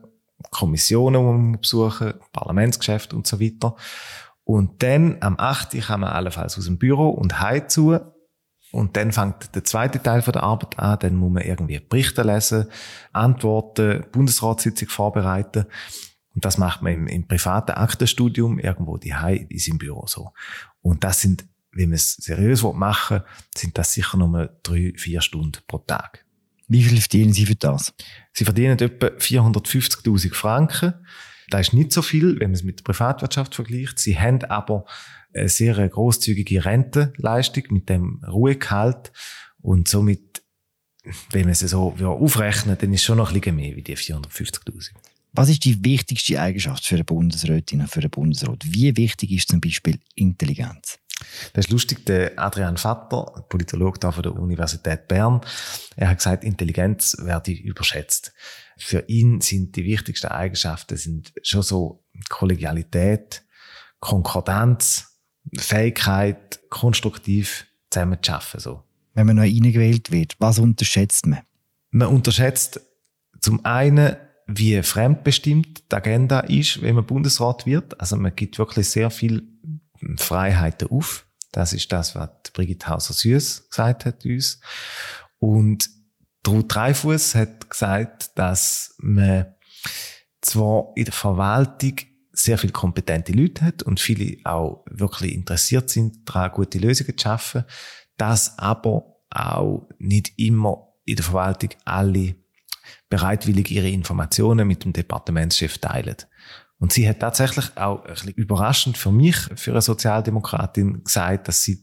Kommissionen, 0.51 1.21
die 1.21 1.27
man 1.27 1.61
besuchen, 1.61 2.15
Parlamentsgeschäfte 2.33 3.17
und 3.17 3.27
so 3.27 3.41
weiter. 3.41 3.77
Und 4.45 4.83
dann 4.83 5.17
am 5.21 5.37
8. 5.39 5.81
kann 5.81 6.01
man 6.01 6.11
allenfalls 6.11 6.59
aus 6.59 6.67
dem 6.67 6.79
Büro 6.79 7.09
und 7.09 7.41
heim 7.41 7.69
zu. 7.69 7.99
Und 8.73 8.97
dann 8.97 9.13
fängt 9.13 9.55
der 9.55 9.65
zweite 9.65 10.03
Teil 10.03 10.21
der 10.21 10.43
Arbeit 10.43 10.79
an. 10.79 10.99
Dann 10.99 11.17
muss 11.17 11.33
man 11.33 11.45
irgendwie 11.45 11.79
Berichte 11.79 12.23
lesen, 12.23 12.67
Antworten, 13.13 14.05
Bundesratssitzung 14.13 14.89
vorbereiten. 14.89 15.67
Und 16.35 16.45
das 16.45 16.59
macht 16.59 16.83
man 16.83 16.93
im, 16.93 17.07
im 17.07 17.29
privaten 17.29 17.73
Aktenstudium 17.73 18.59
irgendwo 18.59 18.99
die 18.99 19.15
in 19.49 19.59
seinem 19.59 19.79
Büro 19.79 20.07
so. 20.07 20.33
Und 20.81 21.05
das 21.05 21.21
sind, 21.21 21.47
wenn 21.71 21.91
man 21.91 21.95
es 21.95 22.15
seriös 22.15 22.63
machen 22.65 23.19
will, 23.19 23.25
sind 23.57 23.79
das 23.79 23.93
sicher 23.93 24.19
nur 24.19 24.51
drei, 24.63 24.93
vier 24.97 25.21
Stunden 25.21 25.63
pro 25.69 25.79
Tag. 25.79 26.24
Wie 26.67 26.83
viel 26.83 27.01
verdienen 27.01 27.33
Sie 27.33 27.47
für 27.47 27.55
das? 27.55 27.93
Sie 28.33 28.45
verdienen 28.45 28.79
etwa 28.79 29.07
450.000 29.07 30.35
Franken. 30.35 30.95
Das 31.51 31.69
ist 31.69 31.75
nicht 31.75 31.93
so 31.93 32.03
viel, 32.03 32.41
wenn 32.41 32.51
man 32.51 32.55
es 32.55 32.63
mit 32.63 32.81
der 32.81 32.85
Privatwirtschaft 32.85 33.55
vergleicht. 33.55 33.99
Sie 33.99 34.19
haben 34.19 34.43
aber 34.45 34.87
eine 35.35 35.49
sehr 35.49 35.89
großzügige 35.89 36.65
Rentenleistung 36.65 37.65
mit 37.71 37.89
dem 37.89 38.23
Ruhegehalt 38.27 39.13
und 39.61 39.89
somit, 39.89 40.43
wenn 41.31 41.43
man 41.43 41.51
es 41.51 41.61
so 41.61 41.95
aufrechnet, 42.01 42.83
dann 42.83 42.93
ist 42.93 43.01
es 43.01 43.05
schon 43.05 43.19
noch 43.19 43.33
ein 43.33 43.41
bisschen 43.41 43.57
mehr 43.57 43.77
wie 43.77 43.83
die 43.83 43.97
450.000. 43.97 44.91
Was 45.33 45.49
ist 45.49 45.65
die 45.65 45.85
wichtigste 45.85 46.41
Eigenschaft 46.41 46.87
für 46.87 46.95
eine 46.95 47.05
Bundesrätin 47.05 47.81
und 47.81 47.91
für 47.91 48.01
einen 48.01 48.11
Bundesrat? 48.11 48.63
Wie 48.65 48.97
wichtig 48.97 49.33
ist 49.33 49.49
zum 49.49 49.61
Beispiel 49.61 49.99
Intelligenz? 50.15 50.99
Das 51.53 51.67
ist 51.67 51.71
lustig, 51.71 52.07
der 52.07 52.39
Adrian 52.39 52.77
Vatter, 52.77 53.47
Politologe 53.49 53.99
da 53.99 54.13
von 54.13 54.23
der 54.23 54.35
Universität 54.35 55.09
Bern, 55.09 55.41
er 55.97 56.09
hat 56.09 56.19
gesagt, 56.19 56.45
Intelligenz 56.45 57.17
werde 57.21 57.53
überschätzt. 57.53 58.33
Für 58.77 59.05
ihn 59.09 59.41
sind 59.41 59.77
die 59.77 59.85
wichtigsten 59.85 60.29
Eigenschaften 60.29 60.97
sind 60.97 61.33
schon 61.43 61.63
so 61.63 62.05
Kollegialität, 62.29 63.43
Konkordanz, 64.01 65.21
Fähigkeit, 65.57 66.61
konstruktiv 66.71 67.67
zusammen 67.91 68.19
zu 68.23 68.33
arbeiten, 68.33 68.61
so. 68.61 68.83
Wenn 69.15 69.27
man 69.29 69.37
noch 69.37 69.43
reingewählt 69.45 70.11
wird, 70.11 70.35
was 70.41 70.59
unterschätzt 70.59 71.27
man? 71.27 71.41
Man 71.91 72.09
unterschätzt 72.09 72.81
zum 73.41 73.65
einen, 73.65 74.17
wie 74.47 74.83
fremdbestimmt 74.83 75.91
die 75.91 75.97
Agenda 75.97 76.41
ist, 76.41 76.83
wenn 76.83 76.97
man 76.97 77.07
Bundesrat 77.07 77.65
wird. 77.65 78.01
Also 78.01 78.17
man 78.17 78.35
gibt 78.35 78.59
wirklich 78.59 78.89
sehr 78.89 79.11
viel 79.11 79.54
Freiheiten 80.17 80.89
auf. 80.89 81.27
Das 81.53 81.73
ist 81.73 81.93
das, 81.93 82.15
was 82.15 82.31
Brigitte 82.53 82.89
Hauser-Süß 82.89 83.69
gesagt 83.71 84.05
hat 84.05 84.25
uns. 84.25 84.61
Und 85.39 85.89
Ruth 86.47 86.75
Dreifuss 86.75 87.35
hat 87.35 87.71
gesagt, 87.71 88.37
dass 88.37 88.95
man 88.99 89.55
zwar 90.41 90.93
in 90.95 91.05
der 91.05 91.15
Verwaltung 91.15 91.97
sehr 92.33 92.59
viele 92.59 92.73
kompetente 92.73 93.33
Leute 93.33 93.65
hat 93.65 93.83
und 93.83 94.01
viele 94.01 94.37
auch 94.45 94.85
wirklich 94.91 95.35
interessiert 95.35 95.89
sind, 95.89 96.29
daran 96.29 96.51
gute 96.51 96.79
Lösungen 96.79 97.17
zu 97.17 97.23
schaffen, 97.23 97.65
dass 98.17 98.59
aber 98.59 99.23
auch 99.31 99.89
nicht 99.99 100.33
immer 100.39 100.89
in 101.05 101.17
der 101.17 101.25
Verwaltung 101.25 101.71
alle 101.85 102.35
bereitwillig 103.09 103.71
ihre 103.71 103.89
Informationen 103.89 104.67
mit 104.67 104.85
dem 104.85 104.93
Departementschef 104.93 105.79
teilen. 105.79 106.17
Und 106.85 106.93
sie 106.93 107.09
hat 107.09 107.21
tatsächlich 107.21 107.75
auch 107.79 108.05
ein 108.05 108.13
bisschen 108.13 108.33
überraschend 108.35 108.99
für 108.99 109.11
mich, 109.11 109.37
für 109.55 109.71
eine 109.71 109.81
Sozialdemokratin, 109.81 111.03
gesagt, 111.03 111.49
dass 111.49 111.63
sie 111.63 111.83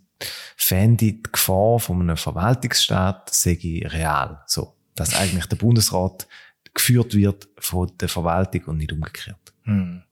fände, 0.56 0.98
die 0.98 1.24
Gefahr 1.24 1.80
von 1.80 2.02
einem 2.02 2.18
Verwaltungsstaat 2.18 3.34
sei 3.34 3.58
real. 3.84 4.44
So. 4.46 4.76
Dass 4.94 5.16
eigentlich 5.16 5.48
der 5.48 5.56
Bundesrat 5.56 6.28
geführt 6.76 7.16
wird 7.16 7.50
von 7.58 7.92
der 8.00 8.10
Verwaltung 8.10 8.66
und 8.66 8.78
nicht 8.78 8.94
umgekehrt. 8.94 9.40
Hm. 9.64 10.04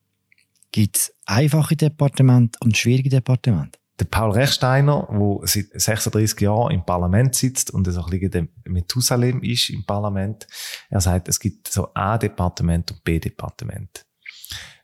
Gibt 0.71 0.97
es 0.97 1.13
einfache 1.27 1.75
Departemente 1.75 2.57
und 2.63 2.75
schwierige 2.75 3.09
Departemente? 3.09 3.77
Der 3.99 4.05
Paul 4.05 4.31
Rechsteiner, 4.31 5.07
der 5.11 5.47
seit 5.47 5.67
36 5.79 6.41
Jahren 6.41 6.71
im 6.71 6.83
Parlament 6.83 7.35
sitzt 7.35 7.69
und 7.69 7.85
so 7.85 8.03
ein 8.03 8.19
bisschen 8.19 8.49
Methusalem 8.65 9.43
ist 9.43 9.69
im 9.69 9.85
Parlament, 9.85 10.47
er 10.89 11.01
sagt, 11.01 11.27
es 11.27 11.39
gibt 11.39 11.67
so 11.67 11.93
A-Departement 11.93 12.89
und 12.89 13.03
B-Departement. 13.03 14.08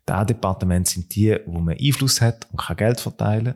Das 0.06 0.18
A-Departement 0.18 0.88
sind 0.88 1.14
die, 1.16 1.38
wo 1.46 1.60
man 1.60 1.78
Einfluss 1.80 2.22
hat 2.22 2.48
und 2.52 2.60
kann 2.60 2.78
Geld 2.78 3.00
verteilen. 3.00 3.56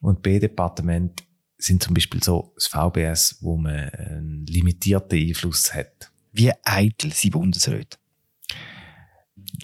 Und 0.00 0.22
B-Departement 0.22 1.22
sind 1.58 1.82
zum 1.82 1.94
Beispiel 1.94 2.22
so 2.22 2.52
das 2.54 2.66
VBS, 2.66 3.38
wo 3.40 3.56
man 3.56 3.88
einen 3.90 4.46
limitierten 4.46 5.18
Einfluss 5.18 5.72
hat. 5.72 6.10
Wie 6.32 6.52
eitel 6.64 7.12
sind 7.12 7.30
Bundesräte? 7.30 7.96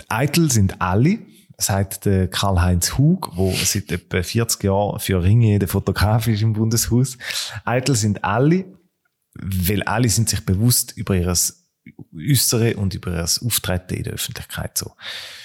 Eitel 0.09 0.51
sind 0.51 0.81
alle, 0.81 1.19
sagt 1.59 2.09
Karl-Heinz 2.31 2.97
Hug, 2.97 3.33
der 3.37 3.53
seit 3.53 3.93
etwa 3.93 4.23
40 4.23 4.65
Jahren 4.65 5.01
für 5.01 5.23
Ringe 5.23 5.59
der 5.59 5.69
Fotograf 5.69 6.27
ist 6.29 6.43
im 6.43 6.55
Bundeshaus. 6.55 7.19
Eitel 7.65 7.95
sind 7.95 8.25
alle, 8.25 8.65
weil 9.35 9.83
alle 9.83 10.09
sind 10.09 10.31
sich 10.31 10.45
bewusst 10.47 10.97
über 10.97 11.15
ihr 11.15 11.35
Äußere 12.31 12.77
und 12.77 12.95
über 12.95 13.11
das 13.11 13.43
Auftreten 13.43 13.95
in 13.95 14.05
der 14.05 14.15
Öffentlichkeit 14.15 14.77
so. 14.79 14.93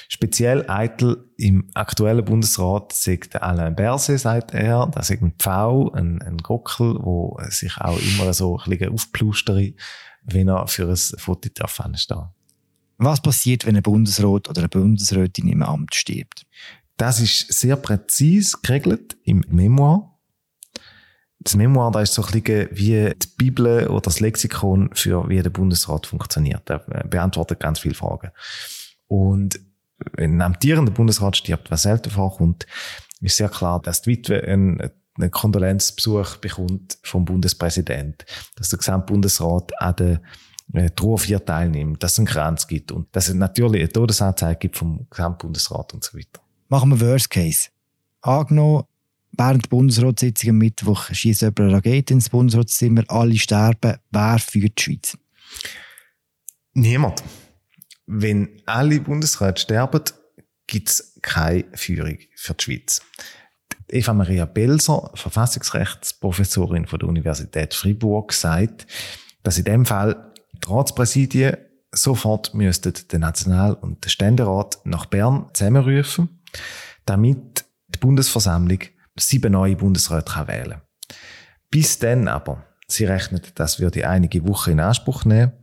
Speziell 0.10 0.70
eitel 0.70 1.30
im 1.38 1.70
aktuellen 1.74 2.24
Bundesrat 2.24 2.94
sagt 2.94 3.42
Alain 3.42 3.76
Berset, 3.76 4.20
sagt 4.20 4.54
er, 4.54 4.88
das 4.88 5.10
ist 5.10 5.22
ein 5.22 5.34
Pfau, 5.38 5.92
ein, 5.92 6.22
ein 6.22 6.38
Gockel, 6.38 6.98
wo 7.00 7.38
sich 7.50 7.78
auch 7.78 8.00
immer 8.00 8.34
so 8.34 8.58
ein 8.58 8.70
bisschen 8.70 8.94
aufplustert, 8.94 9.74
wenn 10.24 10.48
er 10.48 10.68
für 10.68 10.88
ein 10.90 10.96
Foto 10.96 11.50
darf 11.54 11.80
anstehen. 11.80 12.30
Was 12.98 13.22
passiert, 13.22 13.66
wenn 13.66 13.76
ein 13.76 13.84
Bundesrat 13.84 14.50
oder 14.50 14.62
eine 14.62 14.70
Bundesrätin 14.70 15.48
im 15.50 15.62
Amt 15.62 15.94
stirbt? 15.94 16.46
Das 16.98 17.20
ist 17.22 17.54
sehr 17.54 17.76
präzise 17.76 18.58
geregelt 18.64 19.18
im 19.24 19.44
Memoir. 19.50 20.17
Das 21.48 21.56
Memoir, 21.56 21.92
da 21.92 22.02
ist 22.02 22.14
so 22.14 22.22
ein 22.26 22.42
bisschen 22.42 22.68
wie 22.72 23.10
die 23.10 23.28
Bibel 23.38 23.88
oder 23.88 24.02
das 24.02 24.20
Lexikon 24.20 24.90
für 24.94 25.30
wie 25.30 25.42
der 25.42 25.50
Bundesrat 25.50 26.06
funktioniert. 26.06 26.70
Er 26.70 26.80
beantwortet 26.80 27.62
ganz 27.62 27.80
viele 27.80 27.94
Fragen. 27.94 28.32
Und 29.08 29.58
wenn 30.12 30.36
ein 30.36 30.42
amtierender 30.42 30.92
Bundesrat 30.92 31.38
stirbt, 31.38 31.72
was 31.72 31.84
selten 31.84 32.10
vorkommt, 32.10 32.68
ist 33.22 33.38
sehr 33.38 33.48
klar, 33.48 33.82
dass 33.82 34.02
die 34.02 34.10
Witwe 34.10 34.44
einen, 34.44 34.92
einen 35.18 35.32
Kondolenzbesuch 35.32 36.36
bekommt 36.36 36.98
vom 37.04 37.24
Bundespräsident, 37.24 38.26
dass 38.58 38.68
der 38.68 38.80
Gesamtbundesrat 38.80 39.72
an 39.82 39.96
der 39.96 40.22
äh, 40.74 40.90
Trauerfeier 40.90 41.46
teilnimmt, 41.46 42.04
dass 42.04 42.12
es 42.12 42.20
einen 42.20 42.28
Kranz 42.28 42.68
gibt 42.68 42.92
und 42.92 43.08
dass 43.16 43.30
es 43.30 43.36
natürlich 43.36 43.84
eine 43.84 43.90
Todesanzeige 43.94 44.60
gibt 44.60 44.76
vom 44.76 45.08
Gesamtbundesrat 45.10 45.94
und 45.94 46.04
so 46.04 46.18
weiter. 46.18 46.42
Machen 46.68 46.90
wir 46.90 47.08
Worst 47.08 47.30
Case. 47.30 47.70
Angenommen, 48.20 48.84
während 49.38 49.66
der 49.66 49.70
Bundesratssitzung 49.70 50.52
am 50.52 50.58
Mittwoch 50.58 51.10
schießt 51.12 51.42
jemand 51.42 51.60
eine 51.60 51.74
Rakete 51.74 52.14
ins 52.14 52.30
Bundesratszimmer, 52.30 53.04
alle 53.08 53.38
sterben. 53.38 53.98
Wer 54.12 54.40
führt 54.40 54.80
die 54.80 54.84
Schweiz? 54.84 55.18
Niemand. 56.74 57.24
Wenn 58.06 58.62
alle 58.66 59.00
Bundesräte 59.00 59.62
sterben, 59.62 60.04
gibt 60.66 60.90
es 60.90 61.20
keine 61.22 61.66
Führung 61.74 62.18
für 62.36 62.54
die 62.54 62.64
Schweiz. 62.64 63.02
Eva 63.90 64.14
Maria 64.14 64.46
Belser, 64.46 65.12
Verfassungsrechtsprofessorin 65.16 66.88
von 66.88 67.00
der 67.00 67.08
Universität 67.08 67.74
Fribourg, 67.74 68.34
sagt, 68.34 68.86
dass 69.44 69.58
in 69.58 69.64
dem 69.64 69.86
Fall 69.86 70.34
die 70.54 70.70
Ratspräsidien 70.70 71.58
sofort 71.92 72.54
müssten 72.54 72.94
den 73.12 73.22
National- 73.22 73.76
und 73.76 74.04
den 74.04 74.10
Ständerat 74.10 74.80
nach 74.84 75.06
Bern 75.06 75.50
zusammenrufen, 75.54 76.42
damit 77.06 77.66
die 77.88 78.00
Bundesversammlung 78.00 78.80
sieben 79.20 79.54
neue 79.54 79.76
Bundesräte 79.76 80.32
kann 80.34 80.48
wählen 80.48 80.82
Bis 81.70 82.00
dann 82.00 82.28
aber, 82.28 82.66
sie 82.88 83.06
rechnet, 83.06 83.60
das 83.60 83.80
würde 83.80 84.08
einige 84.08 84.48
Wochen 84.48 84.72
in 84.72 84.80
Anspruch 84.80 85.26
nehmen, 85.26 85.54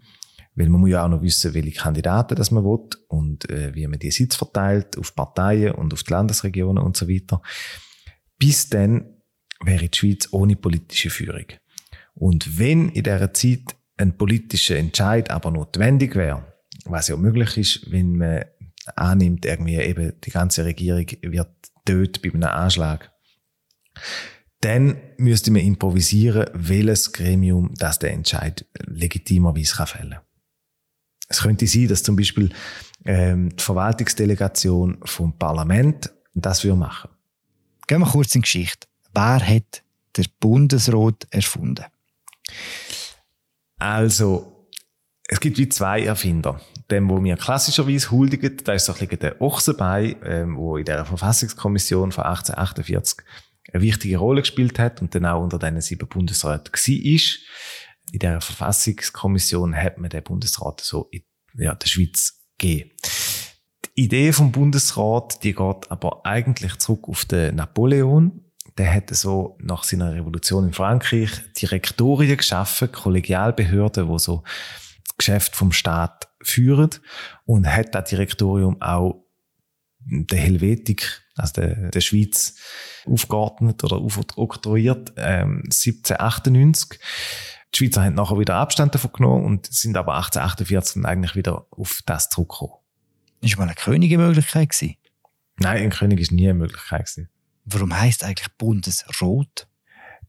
weil 0.55 0.69
man 0.69 0.81
muss 0.81 0.91
ja 0.91 1.05
auch 1.05 1.09
noch 1.09 1.23
wissen, 1.23 1.55
welche 1.55 1.81
Kandidaten 1.81 2.37
das 2.37 2.51
man 2.51 2.65
will 2.65 2.89
und 3.09 3.49
äh, 3.51 3.75
wie 3.75 3.87
man 3.87 3.99
die 3.99 4.11
Sitz 4.11 4.37
verteilt 4.37 4.97
auf 4.99 5.15
Parteien 5.15 5.75
und 5.75 5.93
auf 5.93 6.03
die 6.03 6.13
Landesregionen 6.13 6.83
und 6.83 6.97
so 6.97 7.09
weiter. 7.09 7.43
Bis 8.39 8.69
dann 8.69 9.07
wäre 9.65 9.89
die 9.89 9.99
Schweiz 9.99 10.29
ohne 10.33 10.57
politische 10.57 11.11
Führung. 11.11 11.47
Und 12.15 12.59
wenn 12.59 12.89
in 12.91 13.03
dieser 13.03 13.33
Zeit 13.33 13.75
ein 13.97 14.17
politischer 14.17 14.77
Entscheid 14.77 15.31
aber 15.31 15.51
notwendig 15.51 16.15
wäre, 16.15 16.53
was 16.85 17.09
ja 17.09 17.17
möglich 17.17 17.57
ist, 17.57 17.91
wenn 17.91 18.17
man 18.17 18.45
annimmt, 18.97 19.47
irgendwie 19.47 19.77
eben 19.77 20.13
die 20.21 20.31
ganze 20.31 20.65
Regierung 20.65 21.07
wird 21.23 21.49
tötet 21.85 22.23
bei 22.23 22.33
einem 22.33 22.45
Anschlag, 22.45 23.11
dann 24.61 24.97
müsste 25.19 25.51
man 25.51 25.63
improvisieren, 25.63 26.49
welches 26.55 27.13
Gremium 27.13 27.75
das 27.77 27.99
der 27.99 28.13
Entscheid 28.13 28.65
legitimerweise 28.87 29.87
fällen 29.87 30.11
kann. 30.13 30.21
Es 31.29 31.43
könnte 31.43 31.67
sein, 31.67 31.89
dass 31.89 32.03
zum 32.03 32.17
Beispiel 32.17 32.51
ähm, 33.05 33.55
die 33.55 33.63
Verwaltungsdelegation 33.63 34.99
vom 35.05 35.37
Parlament 35.39 36.11
das 36.35 36.65
würde 36.65 36.77
machen. 36.77 37.11
Gehen 37.87 38.01
wir 38.01 38.07
kurz 38.07 38.35
in 38.35 38.41
die 38.41 38.45
Geschichte. 38.45 38.87
Wer 39.13 39.47
hat 39.47 39.83
der 40.17 40.25
Bundesrat 40.41 41.27
erfunden? 41.31 41.85
Also, 43.79 44.69
es 45.29 45.41
gibt 45.41 45.59
wie 45.59 45.69
zwei 45.69 46.05
Erfinder. 46.05 46.61
Dem, 46.91 47.09
wo 47.09 47.19
mir 47.19 47.37
klassischerweise 47.37 48.11
huldigen, 48.11 48.57
da 48.65 48.73
ist 48.73 48.87
so 48.87 48.93
ein 48.93 48.99
bisschen 48.99 49.19
der 49.19 49.41
Ochsenbein, 49.41 50.17
ähm, 50.25 50.57
wo 50.57 50.77
in 50.77 50.85
der 50.85 51.05
Verfassungskommission 51.05 52.13
von 52.13 52.25
1848 52.25 53.25
eine 53.73 53.83
wichtige 53.83 54.19
Rolle 54.19 54.43
gespielt 54.43 54.79
hat 54.79 55.01
und 55.01 55.15
dann 55.15 55.27
auch 55.27 55.43
unter 55.43 55.59
diesen 55.59 55.81
sieben 55.81 56.09
Bundesräten 56.09 56.73
war 56.73 57.21
in 58.13 58.19
der 58.19 58.41
Verfassungskommission 58.41 59.77
hat 59.77 59.99
man 59.99 60.11
den 60.11 60.23
Bundesrat 60.23 60.81
so 60.81 61.09
in 61.11 61.23
ja, 61.57 61.75
der 61.75 61.87
Schweiz 61.87 62.45
gegeben. 62.59 62.91
Die 63.97 64.05
Idee 64.05 64.33
vom 64.33 64.53
Bundesrat, 64.53 65.43
die 65.45 65.55
geht 65.55 65.91
aber 65.91 66.25
eigentlich 66.25 66.77
zurück 66.79 67.09
auf 67.09 67.25
den 67.25 67.57
Napoleon. 67.57 68.41
Der 68.77 68.87
hätte 68.87 69.15
so 69.15 69.57
nach 69.61 69.85
seiner 69.85 70.15
Revolution 70.15 70.67
in 70.67 70.73
Frankreich 70.73 71.31
Direktorien 71.61 72.37
geschaffen, 72.37 72.91
Kollegialbehörden, 72.91 74.09
wo 74.09 74.19
so 74.19 74.43
das 75.07 75.17
Geschäft 75.17 75.55
vom 75.55 75.71
Staat 75.73 76.29
führen 76.43 76.91
und 77.45 77.67
hat 77.67 77.95
das 77.95 78.11
Direktorium 78.11 78.83
auch 78.83 79.24
der 80.07 80.39
Helvetik, 80.39 81.23
also 81.37 81.55
der, 81.55 81.91
der 81.91 82.01
Schweiz, 82.01 82.57
aufgeordnet 83.07 83.85
oder 83.85 83.97
aufoktroyiert, 83.97 85.13
ähm, 85.17 85.63
1798. 85.65 86.99
Die 87.75 87.79
Schweizer 87.79 88.05
haben 88.05 88.15
nachher 88.15 88.39
wieder 88.39 88.55
Abstand 88.55 88.95
davon 88.95 89.13
genommen 89.13 89.45
und 89.45 89.67
sind 89.67 89.97
aber 89.97 90.15
1848 90.15 91.05
eigentlich 91.05 91.35
wieder 91.35 91.67
auf 91.71 92.01
das 92.07 92.31
zurückgekommen. 92.31 92.75
Ist 93.41 93.59
mal 93.59 93.65
eine 93.65 93.75
Könige 93.75 94.17
Möglichkeit 94.17 94.71
gewesen? 94.71 94.97
Nein, 95.57 95.83
ein 95.83 95.91
König 95.91 96.21
ist 96.21 96.33
nie 96.33 96.49
eine 96.49 96.55
Möglichkeit 96.55 97.07
gewesen. 97.07 97.29
Warum 97.65 97.99
heißt 97.99 98.25
eigentlich 98.25 98.49
Bundesrot? 98.57 99.69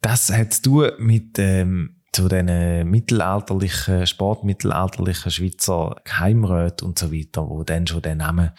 Das 0.01 0.29
hat 0.29 0.53
zu 0.53 0.61
tun 0.61 0.91
mit 0.99 1.37
ähm, 1.39 2.01
zu 2.15 2.29
den 2.29 2.89
mittelalterlichen, 2.89 4.07
sportmittelalterlichen 4.07 5.31
Schweizer 5.31 5.97
Geheimräten 6.05 6.87
und 6.87 6.97
so 6.97 7.11
weiter, 7.11 7.49
wo 7.49 7.63
dann 7.63 7.87
schon 7.87 8.01
den 8.01 8.19
Namen 8.19 8.51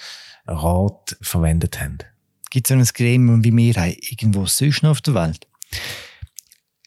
Rat 0.47 1.17
verwendet 1.23 1.81
haben. 1.81 1.99
Gibt 2.51 2.71
es 2.71 2.77
ein 2.77 2.85
Gremium 2.85 3.45
wie 3.45 3.57
wir 3.57 3.75
haben, 3.75 3.97
irgendwo 3.99 4.45
sonst 4.45 4.83
noch 4.83 4.91
auf 4.91 5.01
der 5.01 5.15
Welt? 5.15 5.47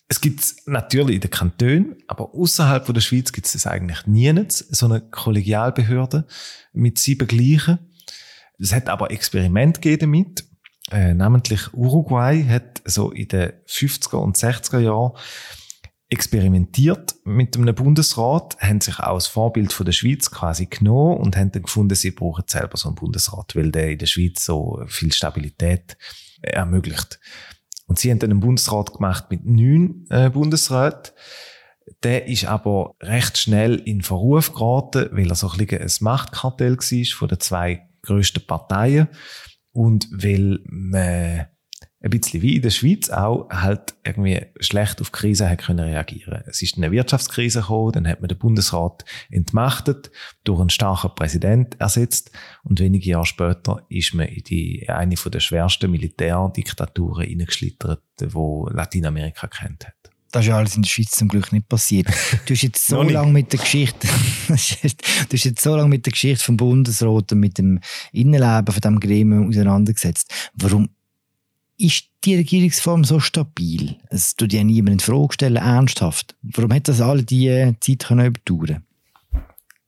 Es 0.08 0.22
gibt 0.22 0.44
natürlich 0.68 1.16
in 1.16 1.22
den 1.22 1.32
Kantonen, 1.32 1.96
aber 2.08 2.34
außerhalb 2.36 2.86
der 2.94 3.02
Schweiz 3.02 3.32
gibt 3.32 3.48
es 3.48 3.54
das 3.54 3.66
eigentlich 3.66 4.06
nie. 4.06 4.32
So 4.50 4.86
eine 4.86 5.02
Kollegialbehörde 5.02 6.28
mit 6.74 7.00
sieben 7.00 7.28
gleichen. 7.28 7.80
Es 8.60 8.74
hat 8.74 8.90
aber 8.90 9.10
Experiment 9.10 9.82
gegeben 9.82 10.12
damit. 10.12 10.46
Äh, 10.92 11.14
namentlich 11.14 11.74
Uruguay 11.74 12.44
hat 12.44 12.82
so 12.86 13.12
in 13.12 13.28
den 13.28 13.54
50er 13.68 14.18
und 14.18 14.38
60er 14.38 14.80
Jahren 14.80 15.14
experimentiert 16.10 17.16
mit 17.24 17.56
einem 17.56 17.76
Bundesrat, 17.76 18.58
haben 18.60 18.82
sich 18.82 19.00
auch 19.00 19.14
als 19.14 19.28
Vorbild 19.28 19.72
von 19.72 19.86
der 19.86 19.94
Schweiz 19.94 20.32
quasi 20.32 20.66
genommen 20.66 21.18
und 21.18 21.38
haben 21.38 21.52
dann 21.52 21.64
gefunden, 21.64 21.96
sie 21.96 22.12
brauchen 22.12 22.46
selber 22.48 22.78
so 22.78 22.90
einen 22.90 22.96
Bundesrat, 22.96 23.56
weil 23.56 23.72
der 23.72 23.92
in 23.92 24.00
der 24.00 24.08
Schweiz 24.08 24.44
so 24.44 24.82
viel 24.88 25.14
Stabilität 25.14 25.98
ermöglicht. 26.42 27.20
Und 27.86 28.00
sie 28.00 28.10
haben 28.10 28.20
dann 28.20 28.32
einen 28.32 28.40
Bundesrat 28.40 28.94
gemacht 28.94 29.26
mit 29.30 29.46
neun 29.46 30.06
äh, 30.10 30.30
Bundesräten. 30.30 31.14
Der 32.04 32.28
ist 32.28 32.46
aber 32.46 32.96
recht 33.02 33.38
schnell 33.38 33.76
in 33.76 34.02
Verruf 34.02 34.54
geraten, 34.54 35.10
weil 35.12 35.30
er 35.30 35.36
so 35.36 35.50
ein, 35.50 35.58
bisschen 35.58 35.82
ein 35.82 35.92
Machtkartell 36.02 36.78
war 36.78 37.18
von 37.18 37.28
den 37.28 37.40
zwei 37.40 37.88
grössten 38.02 38.46
Parteien 38.46 39.10
und 39.72 40.08
weil 40.12 40.60
man 40.66 41.48
ein 42.02 42.12
bisschen 42.12 42.42
wie 42.42 42.56
in 42.56 42.62
der 42.62 42.70
Schweiz 42.70 43.10
auch 43.10 43.50
halt 43.50 43.94
irgendwie 44.06 44.46
schlecht 44.62 45.02
auf 45.02 45.12
Krisen 45.12 45.50
hat 45.50 45.60
können 45.60 45.86
reagieren. 45.86 46.44
Es 46.48 46.62
ist 46.62 46.78
eine 46.78 46.92
Wirtschaftskrise 46.92 47.60
gekommen, 47.60 47.92
dann 47.92 48.08
hat 48.08 48.22
man 48.22 48.30
den 48.30 48.38
Bundesrat 48.38 49.04
entmachtet, 49.30 50.10
durch 50.46 50.62
einen 50.62 50.70
starken 50.70 51.14
Präsident 51.14 51.80
ersetzt 51.80 52.32
und 52.64 52.80
wenige 52.80 53.10
Jahre 53.10 53.26
später 53.26 53.86
ist 53.90 54.14
man 54.14 54.28
in 54.28 54.44
die, 54.44 54.88
eine 54.88 55.18
von 55.18 55.32
der 55.32 55.42
schwersten 55.42 55.92
Militärdiktaturen 55.92 57.26
hineingeschlittert, 57.26 58.02
wo 58.28 58.70
Lateinamerika 58.70 59.48
kennt 59.48 59.86
hat. 59.86 59.96
Das 60.32 60.44
ist 60.44 60.50
ja 60.50 60.58
alles 60.58 60.76
in 60.76 60.84
der 60.84 60.90
Schweiz 60.90 61.12
zum 61.12 61.28
Glück 61.28 61.52
nicht 61.52 61.68
passiert. 61.68 62.08
Du 62.46 62.54
hast 62.54 62.62
jetzt 62.62 62.86
so 62.88 63.02
lange 63.02 63.34
mit 63.34 63.52
der 63.52 63.60
Geschichte, 63.60 64.08
du 64.48 64.54
hast 64.54 65.44
jetzt 65.44 65.62
so 65.62 65.76
lange 65.76 65.90
mit 65.90 66.06
der 66.06 66.12
Geschichte 66.12 66.46
vom 66.46 66.56
Bundesrat 66.56 67.32
und 67.34 67.40
mit 67.40 67.58
dem 67.58 67.80
Innenleben 68.14 68.68
von 68.68 68.82
diesem 68.82 69.00
Gremium 69.00 69.50
auseinandergesetzt. 69.50 70.32
Warum 70.54 70.90
ist 71.80 72.10
die 72.26 72.36
Regierungsform 72.36 73.04
so 73.06 73.20
stabil? 73.20 73.98
Es 74.10 74.36
tut 74.36 74.54
ja 74.54 74.64
niemand 74.64 74.94
in 74.94 75.00
Frage 75.00 75.34
stellen, 75.34 75.56
ernsthaft. 75.56 76.36
Warum 76.42 76.74
hat 76.74 76.88
das 76.88 77.02
alle 77.02 77.24
diese 77.24 77.76
Zeit 77.80 78.06
können 78.06 78.28
überdauern 78.28 78.86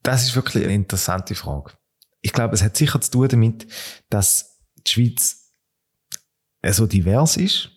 Das 0.01 0.23
ist 0.23 0.35
wirklich 0.35 0.63
eine 0.63 0.73
interessante 0.73 1.35
Frage. 1.35 1.73
Ich 2.21 2.33
glaube, 2.33 2.55
es 2.55 2.63
hat 2.63 2.77
sicher 2.77 3.01
zu 3.01 3.11
tun 3.11 3.27
damit, 3.27 3.67
dass 4.09 4.59
die 4.87 4.91
Schweiz 4.91 5.53
so 6.71 6.87
divers 6.87 7.37
ist 7.37 7.71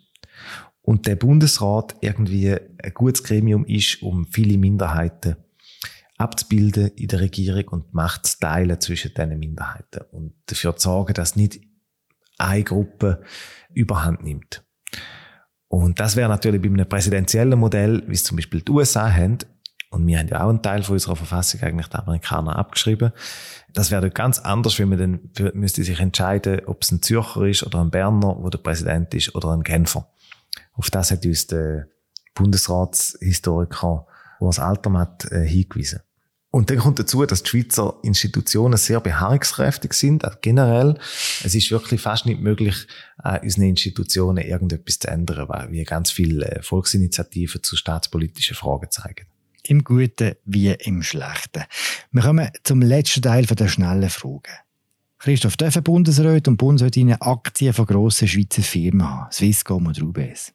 und 0.82 1.06
der 1.06 1.16
Bundesrat 1.16 1.96
irgendwie 2.00 2.52
ein 2.52 2.94
gutes 2.94 3.24
Gremium 3.24 3.64
ist, 3.64 4.02
um 4.02 4.26
viele 4.26 4.58
Minderheiten 4.58 5.36
abzubilden 6.18 6.88
in 6.94 7.08
der 7.08 7.20
Regierung 7.20 7.66
und 7.68 7.94
Macht 7.94 8.26
zu 8.26 8.38
teilen 8.38 8.80
zwischen 8.80 9.12
diesen 9.12 9.38
Minderheiten 9.38 10.02
und 10.12 10.34
dafür 10.46 10.76
zu 10.76 10.84
sorgen, 10.84 11.14
dass 11.14 11.34
nicht 11.34 11.60
eine 12.38 12.64
Gruppe 12.64 13.22
überhand 13.72 14.22
nimmt. 14.22 14.64
Und 15.68 15.98
das 15.98 16.16
wäre 16.16 16.28
natürlich 16.28 16.62
bei 16.62 16.68
einem 16.68 16.88
präsidentiellen 16.88 17.58
Modell, 17.58 18.02
wie 18.06 18.14
es 18.14 18.24
zum 18.24 18.36
Beispiel 18.36 18.60
die 18.60 18.70
USA 18.70 19.10
haben, 19.12 19.38
und 19.94 20.04
wir 20.08 20.18
haben 20.18 20.26
ja 20.26 20.42
auch 20.42 20.48
einen 20.48 20.60
Teil 20.60 20.82
von 20.82 20.94
unserer 20.94 21.14
Verfassung 21.14 21.62
eigentlich 21.62 21.86
die 21.86 21.96
Amerikaner 21.96 22.56
abgeschrieben. 22.56 23.12
Das 23.72 23.92
wäre 23.92 24.10
ganz 24.10 24.40
anders, 24.40 24.76
wenn 24.80 24.88
man 24.88 24.98
dann 24.98 25.54
müsste 25.54 25.84
sich 25.84 26.00
entscheiden, 26.00 26.62
ob 26.66 26.82
es 26.82 26.90
ein 26.90 27.00
Zürcher 27.00 27.42
ist 27.42 27.62
oder 27.62 27.80
ein 27.80 27.92
Berner, 27.92 28.36
wo 28.40 28.50
der 28.50 28.58
Präsident 28.58 29.14
ist, 29.14 29.36
oder 29.36 29.52
ein 29.52 29.62
Genfer. 29.62 30.10
Auf 30.72 30.90
das 30.90 31.12
hat 31.12 31.24
uns 31.24 31.46
der 31.46 31.86
Bundesratshistoriker 32.34 34.06
Urs 34.40 34.58
Altermatt 34.58 35.30
äh, 35.30 35.46
hingewiesen. 35.46 36.00
Und 36.54 36.70
dann 36.70 36.78
kommt 36.78 37.00
dazu, 37.00 37.26
dass 37.26 37.42
die 37.42 37.50
Schweizer 37.50 37.96
Institutionen 38.02 38.76
sehr 38.76 39.00
beharrungskräftig 39.00 39.92
sind, 39.92 40.24
auch 40.24 40.40
generell. 40.40 40.96
Es 41.42 41.56
ist 41.56 41.72
wirklich 41.72 42.00
fast 42.00 42.26
nicht 42.26 42.40
möglich, 42.40 42.86
an 43.18 43.40
unseren 43.42 43.64
Institutionen 43.64 44.44
irgendetwas 44.44 45.00
zu 45.00 45.08
ändern, 45.08 45.48
weil 45.48 45.72
wir 45.72 45.84
ganz 45.84 46.12
viele 46.12 46.46
äh, 46.46 46.62
Volksinitiativen 46.62 47.60
zu 47.64 47.74
staatspolitischen 47.74 48.54
Fragen 48.54 48.88
zeigen. 48.88 49.26
Im 49.64 49.82
Guten 49.82 50.36
wie 50.44 50.70
im 50.70 51.02
Schlechten. 51.02 51.64
Wir 52.12 52.22
kommen 52.22 52.48
zum 52.62 52.82
letzten 52.82 53.22
Teil 53.22 53.46
der 53.46 53.66
schnellen 53.66 54.08
Fragen. 54.08 54.54
Christoph, 55.18 55.56
dürfen 55.56 55.82
Bundesräte 55.82 56.50
und 56.50 56.56
Bundesrätinnen 56.56 57.20
Aktien 57.20 57.72
von 57.72 57.86
grossen 57.86 58.28
Schweizer 58.28 58.62
Firmen 58.62 59.10
haben? 59.10 59.32
Swisscom 59.32 59.88
oder 59.88 60.02
UBS? 60.02 60.52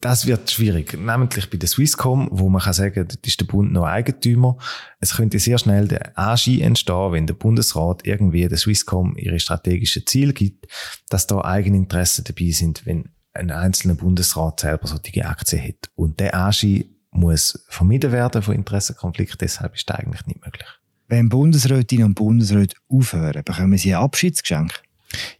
Das 0.00 0.26
wird 0.26 0.50
schwierig, 0.50 0.92
nämlich 0.98 1.50
bei 1.50 1.56
der 1.56 1.68
Swisscom, 1.68 2.28
wo 2.30 2.50
man 2.50 2.60
kann 2.60 2.74
sagen, 2.74 3.08
dort 3.08 3.26
ist 3.26 3.40
der 3.40 3.46
Bund 3.46 3.72
noch 3.72 3.86
Eigentümer. 3.86 4.58
Es 5.00 5.16
könnte 5.16 5.38
sehr 5.38 5.58
schnell 5.58 5.88
der 5.88 6.16
Anschein 6.18 6.60
entstehen, 6.60 7.12
wenn 7.12 7.26
der 7.26 7.34
Bundesrat 7.34 8.06
irgendwie 8.06 8.46
der 8.46 8.58
Swisscom 8.58 9.16
ihre 9.16 9.40
strategischen 9.40 10.06
Ziele 10.06 10.34
gibt, 10.34 10.66
dass 11.08 11.26
da 11.26 11.42
Eigeninteressen 11.42 12.24
dabei 12.24 12.50
sind, 12.50 12.84
wenn 12.84 13.08
ein 13.32 13.50
einzelner 13.50 13.94
Bundesrat 13.94 14.60
selber 14.60 14.86
solche 14.86 15.26
Aktien 15.26 15.62
hat. 15.62 15.90
Und 15.94 16.20
der 16.20 16.34
Anschein 16.34 16.84
muss 17.10 17.64
vermieden 17.68 18.12
werden 18.12 18.42
von 18.42 18.54
Interessenkonflikt, 18.54 19.40
deshalb 19.40 19.74
ist 19.74 19.88
das 19.88 19.98
eigentlich 19.98 20.26
nicht 20.26 20.44
möglich. 20.44 20.68
Wenn 21.08 21.28
Bundesrätinnen 21.28 22.06
und 22.06 22.14
Bundesräte 22.14 22.76
aufhören, 22.88 23.42
bekommen 23.44 23.78
sie 23.78 23.94
ein 23.94 24.02
Abschiedsgeschenk? 24.02 24.72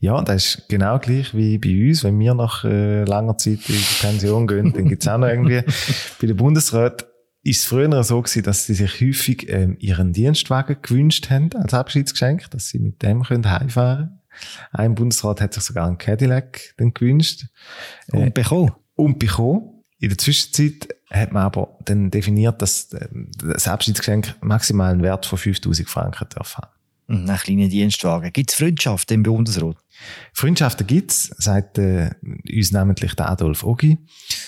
Ja, 0.00 0.20
das 0.22 0.44
ist 0.44 0.68
genau 0.68 0.98
gleich 0.98 1.34
wie 1.34 1.58
bei 1.58 1.88
uns. 1.88 2.04
Wenn 2.04 2.18
wir 2.18 2.34
nach 2.34 2.64
äh, 2.64 3.04
langer 3.04 3.38
Zeit 3.38 3.68
in 3.68 3.76
die 3.76 4.00
Pension 4.00 4.46
gehen, 4.46 4.72
dann 4.72 4.88
gibt's 4.88 5.08
auch 5.08 5.18
noch 5.18 5.28
irgendwie. 5.28 5.62
bei 6.20 6.26
den 6.26 6.36
Bundesräten 6.36 7.06
ist 7.42 7.60
es 7.60 7.64
früher 7.66 8.02
so 8.02 8.20
gewesen, 8.20 8.42
dass 8.42 8.66
sie 8.66 8.74
sich 8.74 9.00
häufig 9.00 9.48
ähm, 9.48 9.76
ihren 9.78 10.12
Dienstwagen 10.12 10.78
gewünscht 10.82 11.30
haben 11.30 11.50
als 11.54 11.74
Abschiedsgeschenk, 11.74 12.50
dass 12.50 12.68
sie 12.68 12.80
mit 12.80 13.02
dem 13.02 13.22
können 13.22 13.48
heimfahren 13.48 14.20
Ein 14.72 14.96
Bundesrat 14.96 15.40
hat 15.40 15.54
sich 15.54 15.62
sogar 15.62 15.86
einen 15.86 15.98
Cadillac 15.98 16.74
dann 16.76 16.92
gewünscht. 16.92 17.46
Äh, 18.12 18.16
und 18.16 18.34
bekommen. 18.34 18.72
Und 18.96 19.18
bekommen. 19.18 19.84
In 19.98 20.08
der 20.08 20.18
Zwischenzeit 20.18 20.88
hat 21.10 21.32
man 21.32 21.44
aber 21.44 21.78
dann 21.84 22.10
definiert, 22.10 22.60
dass 22.60 22.92
äh, 22.92 23.08
das 23.38 23.68
Abschiedsgeschenk 23.68 24.34
maximal 24.42 24.90
einen 24.90 25.02
Wert 25.02 25.24
von 25.24 25.38
5000 25.38 25.88
Franken 25.88 26.26
darf 26.34 26.56
haben. 26.58 26.75
Ein 27.08 27.26
kleiner 27.36 27.68
Dienstwagen. 27.68 28.32
Gibt 28.32 28.50
es 28.50 28.56
Freundschaften 28.56 29.14
im 29.14 29.22
Bundesrat? 29.22 29.76
Freundschaften 30.32 30.86
gibt's, 30.86 31.30
sagt 31.38 31.78
äh, 31.78 32.10
uns 32.22 32.72
namentlich 32.72 33.14
der 33.14 33.30
Adolf 33.30 33.62
Ogi. 33.62 33.98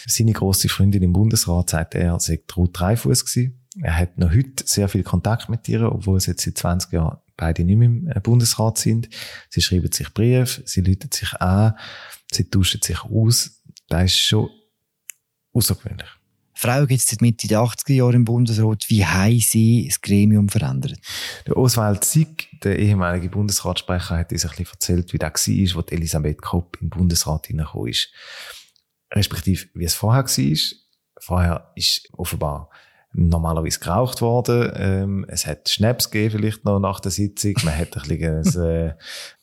Seine 0.07 0.33
grosse 0.33 0.69
Freundin 0.69 1.03
im 1.05 1.13
Bundesrat 1.13 1.71
sagt 1.71 1.95
er, 1.95 2.19
sei 2.19 2.41
Ruth 2.57 2.79
Dreifuss 2.79 3.25
gewesen. 3.25 3.65
Er 3.81 3.97
hat 3.97 4.19
noch 4.19 4.31
heute 4.31 4.65
sehr 4.67 4.89
viel 4.89 5.05
Kontakt 5.05 5.49
mit 5.49 5.69
ihr, 5.69 5.83
obwohl 5.83 6.19
sie 6.19 6.33
jetzt 6.33 6.45
seit 6.45 6.59
20 6.59 6.93
Jahren 6.93 7.19
beide 7.37 7.63
nicht 7.63 7.77
mehr 7.77 7.89
im 7.89 8.09
äh, 8.09 8.21
Bundesrat 8.21 8.77
sind. 8.79 9.09
Sie 9.51 9.63
schreiben 9.63 9.93
sich 9.93 10.13
Briefe, 10.13 10.63
sie 10.67 10.81
läuten 10.81 11.13
sich 11.13 11.33
an, 11.35 11.75
sie 12.33 12.51
tauschen 12.51 12.83
sich 12.83 13.05
aus. 13.05 13.63
Das 13.89 14.07
ist 14.07 14.19
schon 14.19 14.51
außergewöhnlich. 15.53 16.18
Frauen 16.61 16.89
gibt 16.89 17.01
es 17.01 17.07
seit 17.07 17.21
Mitte 17.21 17.47
der 17.47 17.61
80er 17.61 17.93
Jahre 17.93 18.15
im 18.15 18.25
Bundesrat. 18.25 18.87
Wie 18.89 19.07
haben 19.07 19.39
sie 19.39 19.87
das 19.87 20.01
Gremium 20.01 20.49
verändert? 20.49 20.99
Der 21.47 21.57
Oswald 21.57 22.05
Sieg, 22.05 22.49
der 22.65 22.81
ehemalige 22.81 23.29
Bundesratssprecher, 23.29 24.19
hat 24.19 24.33
uns 24.33 24.45
ein 24.45 24.51
bisschen 24.51 24.67
erzählt, 24.67 25.13
wie 25.13 25.19
das 25.19 25.47
war, 25.47 25.81
als 25.81 25.93
Elisabeth 25.93 26.43
Kopp 26.43 26.77
im 26.81 26.91
Bundesrat 26.91 27.47
hineingekommen 27.47 27.91
ist. 27.91 28.11
Respektive, 29.15 29.67
wie 29.75 29.85
es 29.85 29.95
vorher 29.95 30.25
war. 30.25 30.59
Vorher 31.21 31.71
ist 31.77 32.09
offenbar 32.15 32.71
normalerweise 33.13 33.79
geraucht 33.79 34.21
worden. 34.21 34.73
Ähm, 34.75 35.27
es 35.29 35.47
hat 35.47 35.69
Schnaps 35.69 36.11
gegeben, 36.11 36.39
vielleicht 36.39 36.65
noch 36.65 36.81
nach 36.81 36.99
der 36.99 37.13
Sitzung. 37.13 37.55
Man 37.63 37.79
hat 37.79 37.97
ein 37.97 38.19
bisschen 38.19 38.65
äh, 38.69 38.95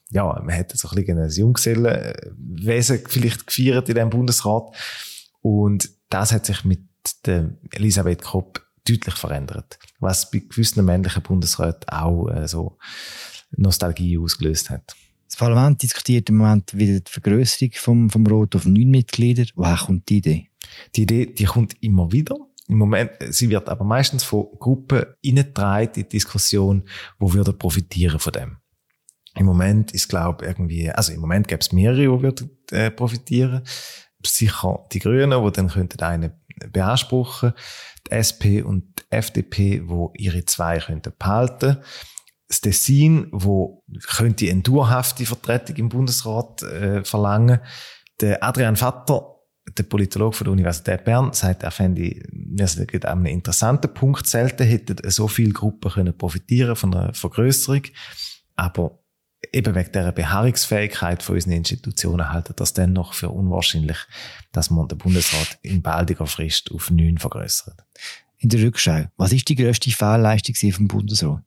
ja, 0.09 0.25
man 0.25 0.53
hat 0.53 0.77
so 0.77 0.89
ein 0.89 0.95
bisschen 0.95 1.17
ein 1.17 1.29
Junggesellenwesen 1.29 3.03
vielleicht 3.07 3.47
gefeiert 3.47 3.87
in 3.87 3.95
diesem 3.95 4.09
Bundesrat. 4.09 4.75
Und 5.39 5.89
das 6.09 6.33
hat 6.33 6.45
sich 6.45 6.65
mit 6.65 6.81
der 7.25 7.51
Elisabeth 7.71 8.21
Kopp 8.21 8.65
deutlich 8.87 9.15
verändert. 9.15 9.79
Was 9.99 10.29
bei 10.29 10.39
gewissen 10.39 10.85
männlichen 10.85 11.23
Bundesräten 11.23 11.89
auch 11.89 12.27
äh, 12.29 12.47
so 12.47 12.77
Nostalgie 13.57 14.17
ausgelöst 14.17 14.69
hat. 14.69 14.95
Das 15.27 15.37
Parlament 15.37 15.81
diskutiert 15.81 16.29
im 16.29 16.37
Moment 16.37 16.77
wieder 16.77 16.99
die 16.99 17.11
Vergrößerung 17.11 17.71
vom, 17.75 18.09
vom 18.09 18.27
Rot 18.27 18.55
auf 18.55 18.65
neun 18.65 18.89
Mitglieder. 18.89 19.45
Woher 19.55 19.77
kommt 19.77 20.07
die 20.09 20.17
Idee? 20.17 20.49
Die 20.95 21.03
Idee, 21.03 21.25
die 21.25 21.45
kommt 21.45 21.75
immer 21.81 22.11
wieder. 22.11 22.35
Im 22.67 22.77
Moment, 22.77 23.11
sie 23.29 23.49
wird 23.49 23.69
aber 23.69 23.85
meistens 23.85 24.23
von 24.23 24.47
Gruppen 24.59 25.05
hineingetragen 25.23 25.87
in 25.87 26.03
die 26.03 26.09
Diskussion, 26.09 26.83
wo 27.19 27.33
würde 27.33 27.53
profitieren 27.53 28.19
von 28.19 28.33
dem. 28.33 28.57
Im 29.35 29.45
Moment 29.45 29.91
ist, 29.93 30.07
glaube 30.07 30.45
irgendwie, 30.45 30.89
also 30.89 31.11
im 31.11 31.19
Moment 31.19 31.47
gäbe 31.47 31.59
es 31.59 31.71
mehrere, 31.71 32.01
die 32.01 32.07
würden 32.07 32.49
äh, 32.71 32.89
profitieren. 32.89 33.63
Sicher 34.25 34.85
die 34.91 34.99
Grünen, 34.99 35.43
die 35.43 35.51
dann 35.51 35.67
könnten 35.67 36.01
einen 36.01 36.31
beanspruchen, 36.71 37.53
die 38.07 38.11
SP 38.11 38.61
und 38.61 38.83
die 38.99 39.03
FDP, 39.11 39.83
wo 39.85 40.11
ihre 40.15 40.45
zwei 40.45 40.79
könnten 40.79 41.13
behalten. 41.17 41.77
Das 42.47 42.61
Tessin, 42.61 43.27
wo 43.31 43.83
könnte 44.07 44.49
eine 44.49 44.61
dauerhafte 44.61 45.25
Vertretung 45.25 45.75
im 45.77 45.89
Bundesrat 45.89 46.61
äh, 46.63 47.03
verlangen. 47.03 47.59
Der 48.21 48.43
Adrian 48.43 48.75
Vatter, 48.75 49.35
der 49.77 49.83
Politologe 49.83 50.37
von 50.37 50.45
der 50.45 50.53
Universität 50.53 51.03
Bern, 51.05 51.33
sagt, 51.33 51.63
er 51.63 51.71
fände, 51.71 52.21
es 52.59 52.77
gibt 52.87 53.05
einen 53.05 53.25
interessanten 53.25 53.91
Punkt. 53.93 54.27
Selten 54.27 54.63
hätten 54.63 54.97
so 55.09 55.27
viele 55.27 55.53
Gruppen 55.53 55.91
können 55.91 56.17
profitieren 56.17 56.75
von 56.75 56.93
einer 56.93 57.13
Vergrößerung. 57.13 57.81
Aber 58.55 58.99
eben 59.53 59.75
wegen 59.75 59.91
der 59.91 60.11
Beharrungsfähigkeit 60.11 61.23
von 61.23 61.35
unseren 61.35 61.53
Institutionen 61.53 62.31
halten 62.31 62.53
das 62.55 62.73
dennoch 62.73 63.13
für 63.13 63.29
unwahrscheinlich, 63.29 63.97
dass 64.51 64.69
man 64.69 64.87
den 64.87 64.97
Bundesrat 64.97 65.59
in 65.61 65.81
baldiger 65.81 66.27
Frist 66.27 66.71
auf 66.71 66.91
neun 66.91 67.17
vergrößert. 67.17 67.83
In 68.37 68.49
der 68.49 68.61
Rückschau, 68.61 69.05
was 69.17 69.31
ist 69.31 69.47
die 69.49 69.55
grösste 69.55 69.91
Fehlleistung 69.91 70.71
vom 70.71 70.87
Bundesrat? 70.87 71.41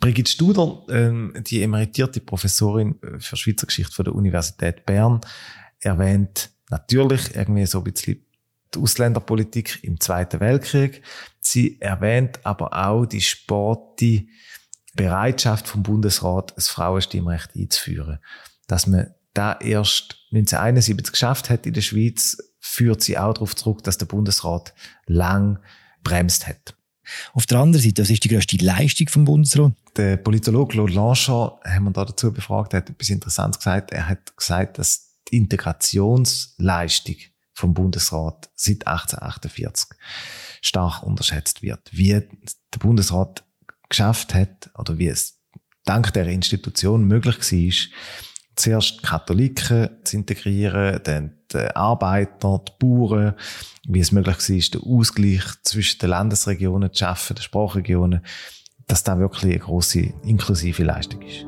Brigitte 0.00 0.30
Studer, 0.30 0.82
ähm, 0.88 1.34
die 1.46 1.62
emeritierte 1.62 2.20
Professorin 2.20 2.96
für 3.18 3.36
Schweizer 3.36 3.66
Geschichte 3.66 3.92
von 3.92 4.04
der 4.04 4.14
Universität 4.14 4.86
Bern, 4.86 5.20
erwähnt 5.80 6.50
natürlich 6.70 7.34
irgendwie 7.34 7.66
so 7.66 7.78
ein 7.78 7.84
bisschen 7.84 8.24
die 8.74 8.78
Ausländerpolitik 8.78 9.80
im 9.82 10.00
Zweiten 10.00 10.40
Weltkrieg. 10.40 11.02
Sie 11.40 11.80
erwähnt 11.80 12.40
aber 12.44 12.72
auch 12.72 13.06
die 13.06 13.20
sporte 13.20 14.26
Bereitschaft 14.94 15.68
vom 15.68 15.82
Bundesrat, 15.82 16.52
das 16.56 16.68
Frauenstimmrecht 16.68 17.54
einzuführen. 17.56 18.18
Dass 18.66 18.86
man 18.86 19.14
da 19.34 19.58
erst 19.60 20.16
1971 20.32 21.12
geschafft 21.12 21.50
hat 21.50 21.66
in 21.66 21.74
der 21.74 21.80
Schweiz, 21.80 22.38
führt 22.60 23.02
sie 23.02 23.18
auch 23.18 23.34
darauf 23.34 23.54
zurück, 23.54 23.82
dass 23.82 23.98
der 23.98 24.06
Bundesrat 24.06 24.74
lang 25.06 25.58
bremst 26.02 26.46
hat. 26.46 26.74
Auf 27.34 27.46
der 27.46 27.58
anderen 27.58 27.84
Seite, 27.84 28.02
was 28.02 28.10
ist 28.10 28.24
die 28.24 28.28
grösste 28.28 28.56
Leistung 28.56 29.08
vom 29.08 29.24
Bundesrat? 29.24 29.72
Der 29.96 30.16
Politologe 30.16 30.72
Claude 30.72 30.92
Lanchard 30.92 31.62
haben 31.64 31.84
wir 31.84 31.90
da 31.90 32.04
dazu 32.04 32.32
befragt, 32.32 32.72
hat 32.74 32.88
etwas 32.88 33.10
Interessantes 33.10 33.58
gesagt. 33.58 33.92
Er 33.92 34.08
hat 34.08 34.36
gesagt, 34.36 34.78
dass 34.78 35.18
die 35.28 35.36
Integrationsleistung 35.36 37.16
vom 37.52 37.74
Bundesrat 37.74 38.50
seit 38.54 38.86
1848 38.86 39.96
stark 40.60 41.02
unterschätzt 41.02 41.62
wird. 41.62 41.88
Wie 41.92 42.12
der 42.12 42.78
Bundesrat 42.78 43.44
geschafft 43.94 44.34
hat 44.34 44.70
oder 44.76 44.98
wie 44.98 45.08
es 45.08 45.40
dank 45.84 46.12
der 46.12 46.26
Institution 46.26 47.04
möglich 47.04 47.38
war, 47.38 47.72
zuerst 48.56 49.02
Katholiken 49.02 49.90
zu 50.04 50.16
integrieren, 50.16 51.00
dann 51.04 51.38
die 51.52 51.76
Arbeiter, 51.76 52.62
die 52.66 52.72
Bauern, 52.78 53.34
wie 53.86 54.00
es 54.00 54.12
möglich 54.12 54.36
war, 54.36 54.80
den 54.80 54.98
Ausgleich 54.98 55.44
zwischen 55.62 55.98
den 56.00 56.10
Landesregionen 56.10 56.92
zu 56.92 56.98
schaffen, 56.98 57.36
den 57.36 57.42
Sprachregionen, 57.42 58.24
dass 58.86 59.04
da 59.04 59.18
wirklich 59.18 59.44
eine 59.44 59.58
grosse 59.60 60.12
inklusive 60.24 60.84
Leistung 60.84 61.22
ist. 61.22 61.46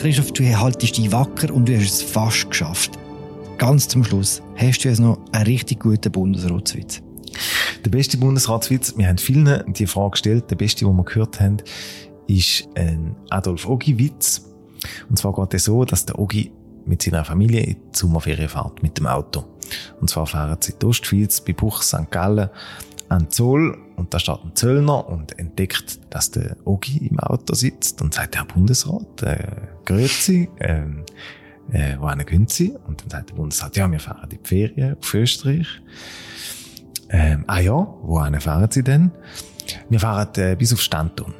Christoph, 0.00 0.32
du 0.32 0.44
haltest 0.58 0.96
dich 0.96 1.12
wacker 1.12 1.52
und 1.52 1.68
du 1.68 1.76
hast 1.76 1.82
es 1.82 2.02
fast 2.02 2.48
geschafft. 2.48 2.98
Ganz 3.60 3.88
zum 3.88 4.02
Schluss, 4.02 4.40
hast 4.56 4.82
du 4.82 4.88
jetzt 4.88 5.00
noch 5.00 5.18
einen 5.32 5.44
richtig 5.44 5.80
guten 5.80 6.10
Bundesratswitz? 6.10 7.02
Der 7.84 7.90
beste 7.90 8.16
Bundesratswitz, 8.16 8.96
wir 8.96 9.06
haben 9.06 9.18
vielen 9.18 9.74
die 9.74 9.86
Frage 9.86 10.12
gestellt, 10.12 10.50
der 10.50 10.56
beste, 10.56 10.86
den 10.86 10.96
wir 10.96 11.04
gehört 11.04 11.40
haben, 11.40 11.58
ist 12.26 12.66
ein 12.74 13.14
Adolf 13.28 13.68
Ogi-Witz. 13.68 14.46
Und 15.10 15.18
zwar 15.18 15.34
geht 15.34 15.52
es 15.52 15.64
so, 15.64 15.84
dass 15.84 16.06
der 16.06 16.18
Ogi 16.18 16.50
mit 16.86 17.02
seiner 17.02 17.22
Familie 17.22 17.60
in 17.60 17.74
die 17.74 17.98
Sommerferien 17.98 18.48
fährt, 18.48 18.82
mit 18.82 18.96
dem 18.96 19.06
Auto. 19.06 19.44
Und 20.00 20.08
zwar 20.08 20.26
fahren 20.26 20.56
sie 20.58 20.72
in 20.72 20.78
die 20.78 20.86
Ostschweiz, 20.86 21.42
bei 21.42 21.52
Buch 21.52 21.82
St. 21.82 22.10
Gallen, 22.10 22.48
an 23.10 23.28
Zoll 23.28 23.76
und 23.96 24.14
da 24.14 24.18
steht 24.18 24.42
ein 24.42 24.52
Zöllner 24.54 25.06
und 25.06 25.38
entdeckt, 25.38 26.00
dass 26.08 26.30
der 26.30 26.56
Ogi 26.64 27.08
im 27.08 27.20
Auto 27.20 27.52
sitzt 27.52 28.00
und 28.00 28.14
sagt, 28.14 28.36
Herr 28.36 28.46
Bundesrat, 28.46 29.22
äh, 29.22 29.48
grüezi, 29.84 30.48
ähm, 30.60 31.04
äh, 31.72 31.96
wohin 31.98 32.24
gehen 32.26 32.46
Sie? 32.48 32.76
Und 32.86 33.02
dann 33.02 33.10
sagt 33.10 33.30
der 33.30 33.34
Bundesrat, 33.34 33.76
ja, 33.76 33.90
wir 33.90 34.00
fahren 34.00 34.24
in 34.24 34.30
die 34.30 34.40
Ferien 34.42 34.96
auf 34.98 35.14
Österreich. 35.14 35.66
Ähm, 37.08 37.44
ah 37.46 37.60
ja, 37.60 37.94
wohin 38.02 38.40
fahren 38.40 38.68
Sie 38.70 38.82
denn? 38.82 39.10
Wir 39.88 40.00
fahren 40.00 40.28
äh, 40.36 40.56
bis 40.56 40.72
auf 40.72 40.80
Stanton. 40.80 41.34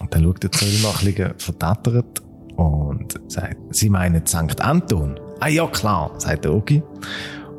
Und 0.00 0.14
dann 0.14 0.22
schaut 0.22 0.42
der 0.42 0.52
Zöllner 0.52 0.94
ein 0.98 1.04
bisschen 1.04 1.34
verdattert 1.38 2.22
und 2.56 3.14
sagt, 3.28 3.56
Sie 3.70 3.90
meinen 3.90 4.26
St. 4.26 4.60
Anton? 4.60 5.18
Ah 5.40 5.48
ja, 5.48 5.66
klar, 5.66 6.12
sagt 6.18 6.44
der 6.44 6.54
Ogi. 6.54 6.82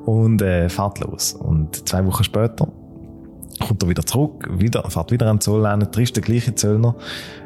Und 0.06 0.42
äh, 0.42 0.70
fährt 0.70 1.00
los. 1.00 1.34
Und 1.34 1.88
zwei 1.88 2.06
Wochen 2.06 2.24
später 2.24 2.72
kommt 3.60 3.84
er 3.84 3.90
wieder 3.90 4.06
zurück, 4.06 4.50
wieder, 4.60 4.90
fährt 4.90 5.12
wieder 5.12 5.28
an 5.28 5.42
Zoll 5.42 5.66
an, 5.66 5.92
trifft 5.92 6.16
den 6.16 6.24
gleichen 6.24 6.56
Zöllner, 6.58 6.96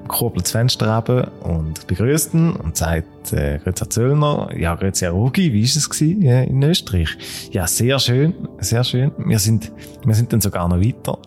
kurbelt 0.08 0.46
das 0.46 0.52
Fenster 0.52 0.88
ab 0.90 1.10
und 1.44 1.88
begrüßt 1.88 2.34
ihn 2.34 2.52
und 2.52 2.78
sagt, 2.78 3.34
äh, 3.34 3.60
grüezi 3.64 3.90
Zöllner, 3.90 4.50
ja, 4.58 4.76
grüezi 4.76 5.06
Herr 5.06 5.12
Rugi, 5.12 5.52
wie 5.54 5.62
ist 5.62 5.76
es 5.76 5.90
gewesen 5.90 6.22
äh, 6.24 6.46
in 6.46 6.62
Österreich? 6.64 7.18
Ja, 7.52 7.68
sehr 7.68 8.00
schön, 8.00 8.34
sehr 8.60 8.84
schön. 8.84 9.12
Wir 9.18 9.40
sind, 9.40 9.72
wir 10.06 10.16
sind 10.16 10.32
dann 10.34 10.42
sogar 10.42 10.68
noch 10.68 10.80
weiter, 10.80 11.18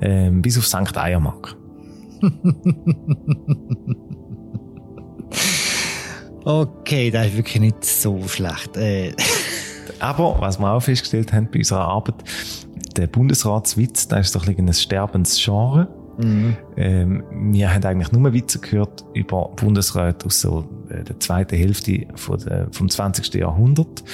ähm, 0.00 0.42
bis 0.42 0.58
auf 0.58 0.66
St. 0.66 0.96
Eiermark. 0.96 1.56
okay, 6.44 7.10
das 7.10 7.28
ist 7.28 7.36
wirklich 7.36 7.60
nicht 7.60 7.84
so 7.84 8.26
schlecht. 8.28 8.76
Äh. 8.76 9.12
Aber, 9.98 10.36
was 10.40 10.58
wir 10.58 10.70
auch 10.70 10.80
festgestellt 10.80 11.32
haben 11.32 11.48
bei 11.50 11.58
unserer 11.58 11.86
Arbeit, 11.86 12.16
der 12.96 13.06
Bundesratswitz, 13.06 14.08
da 14.08 14.18
ist 14.18 14.34
doch 14.34 14.46
ein 14.46 14.72
sterbendes 14.72 15.42
Genre. 15.42 15.88
Mhm. 16.18 16.56
Ähm, 16.76 17.24
wir 17.52 17.72
haben 17.72 17.84
eigentlich 17.84 18.12
nur 18.12 18.32
Witze 18.32 18.58
gehört 18.58 19.04
über 19.14 19.50
Bundesräte 19.56 20.26
aus 20.26 20.40
so 20.40 20.68
äh, 20.88 21.02
der 21.04 21.18
zweiten 21.20 21.56
Hälfte 21.56 22.06
von 22.14 22.38
der, 22.38 22.68
vom 22.72 22.88
20. 22.88 23.34
Jahrhundert. 23.34 24.04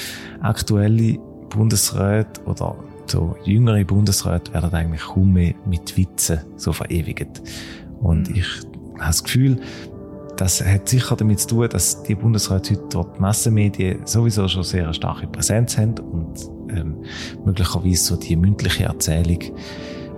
Aktuelle 0.41 1.19
Bundesräte 1.49 2.43
oder 2.45 2.77
so 3.07 3.37
jüngere 3.45 3.85
Bundesräte 3.85 4.53
werden 4.53 4.73
eigentlich 4.73 5.03
kaum 5.03 5.33
mehr 5.33 5.55
mit 5.65 5.97
Witzen 5.97 6.41
so 6.57 6.73
verewigt. 6.73 7.43
Und 8.01 8.31
mhm. 8.31 8.37
ich 8.37 8.47
habe 8.99 9.07
das 9.07 9.25
Gefühl, 9.25 9.61
das 10.37 10.65
hat 10.65 10.89
sicher 10.89 11.17
damit 11.17 11.41
zu 11.41 11.49
tun, 11.49 11.69
dass 11.69 12.03
die 12.03 12.15
Bundesräte 12.15 12.75
heute 12.75 12.89
dort 12.91 13.21
Massenmedien 13.21 14.07
sowieso 14.07 14.47
schon 14.49 14.65
sehr 14.65 14.93
starke 14.93 15.27
Präsenz 15.27 15.79
haben 15.79 15.99
und 15.99 16.56
ähm, 16.71 16.97
möglicherweise 17.45 18.03
so 18.03 18.17
die 18.17 18.37
mündliche 18.37 18.85
Erzählung, 18.85 19.39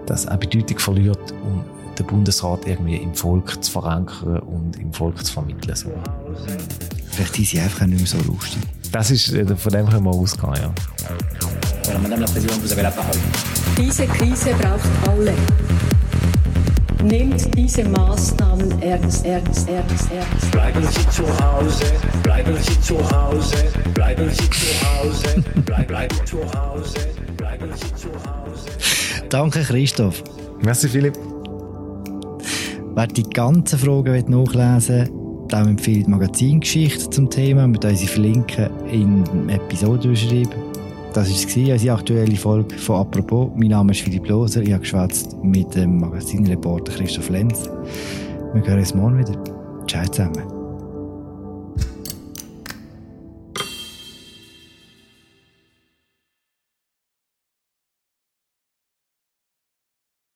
das 0.06 0.26
auch 0.26 0.36
Bedeutung 0.36 0.78
verliert, 0.78 1.34
um 1.44 1.64
den 1.98 2.06
Bundesrat 2.06 2.66
irgendwie 2.66 2.96
im 2.96 3.14
Volk 3.14 3.62
zu 3.62 3.72
verankern 3.72 4.38
und 4.40 4.76
im 4.76 4.92
Volk 4.92 5.24
zu 5.24 5.32
vermitteln. 5.32 5.74
So. 5.74 5.90
Vielleicht 7.10 7.34
sind 7.34 7.46
sie 7.46 7.60
einfach 7.60 7.86
nicht 7.86 7.98
mehr 7.98 8.06
so 8.06 8.18
lustig. 8.30 8.60
Das 8.92 9.10
ist, 9.10 9.32
äh, 9.32 9.44
von 9.56 9.72
dem 9.72 9.88
können 9.88 10.04
wir 10.04 10.10
ausgehen, 10.10 10.54
ja. 10.54 10.72
Madame 12.02 12.20
la 12.20 12.26
Présidente, 12.26 12.60
vous 12.62 12.72
avez 12.72 12.82
la 12.82 12.90
parole. 12.90 13.18
Diese 13.76 14.06
Krise 14.06 14.50
braucht 14.54 15.08
alle. 15.08 15.34
Nehmt 17.04 17.56
diese 17.56 17.84
Maßnahmen 17.84 18.82
ernst, 18.82 19.24
ernst, 19.24 19.68
ernst, 19.68 20.10
ernst. 20.10 20.50
Bleiben 20.50 20.82
Sie 20.82 21.08
zu 21.10 21.24
Hause, 21.40 21.84
bleiben 22.24 22.56
Sie 22.60 22.80
zu 22.80 22.96
Hause, 23.10 23.56
bleiben 23.94 24.28
Sie 24.30 24.50
zu 24.50 24.66
Hause, 24.84 25.44
bleib, 25.64 25.86
bleiben 25.86 26.16
zu 26.24 26.38
Hause, 26.38 26.98
bleiben 27.36 27.70
Sie 27.74 27.94
zu 27.94 28.08
Hause. 28.08 29.28
Danke, 29.28 29.60
Christoph. 29.60 30.24
Merci, 30.60 30.88
Philipp. 30.88 31.16
Wer 32.94 33.06
die 33.06 33.22
ganzen 33.22 33.78
Fragen 33.78 34.24
nachlesen 34.28 35.06
will, 35.06 35.46
dem 35.52 35.68
empfiehlt 35.68 36.08
Magazingeschichte 36.08 37.10
zum 37.10 37.30
Thema. 37.30 37.68
Wir 37.68 37.94
sie 37.94 38.08
verlinken 38.08 38.70
in 38.90 39.46
der 39.46 39.56
Episodenbeschreibung. 39.56 40.67
Das 41.14 41.28
war 41.28 41.72
unsere 41.72 41.94
aktuelle 41.94 42.36
Folge 42.36 42.76
von 42.76 42.96
«Apropos». 42.96 43.50
Mein 43.56 43.68
Name 43.68 43.92
ist 43.92 44.02
Philipp 44.02 44.28
Loser. 44.28 44.62
Ich 44.62 44.72
habe 44.72 44.80
geschwätzt 44.80 45.36
mit 45.42 45.74
dem 45.74 45.98
Magazinreporter 45.98 46.92
Christoph 46.92 47.30
Lenz. 47.30 47.68
Wir 48.54 48.66
hören 48.66 48.78
uns 48.78 48.94
morgen 48.94 49.18
wieder. 49.18 49.42
Ciao 49.86 50.06
zusammen. 50.06 50.57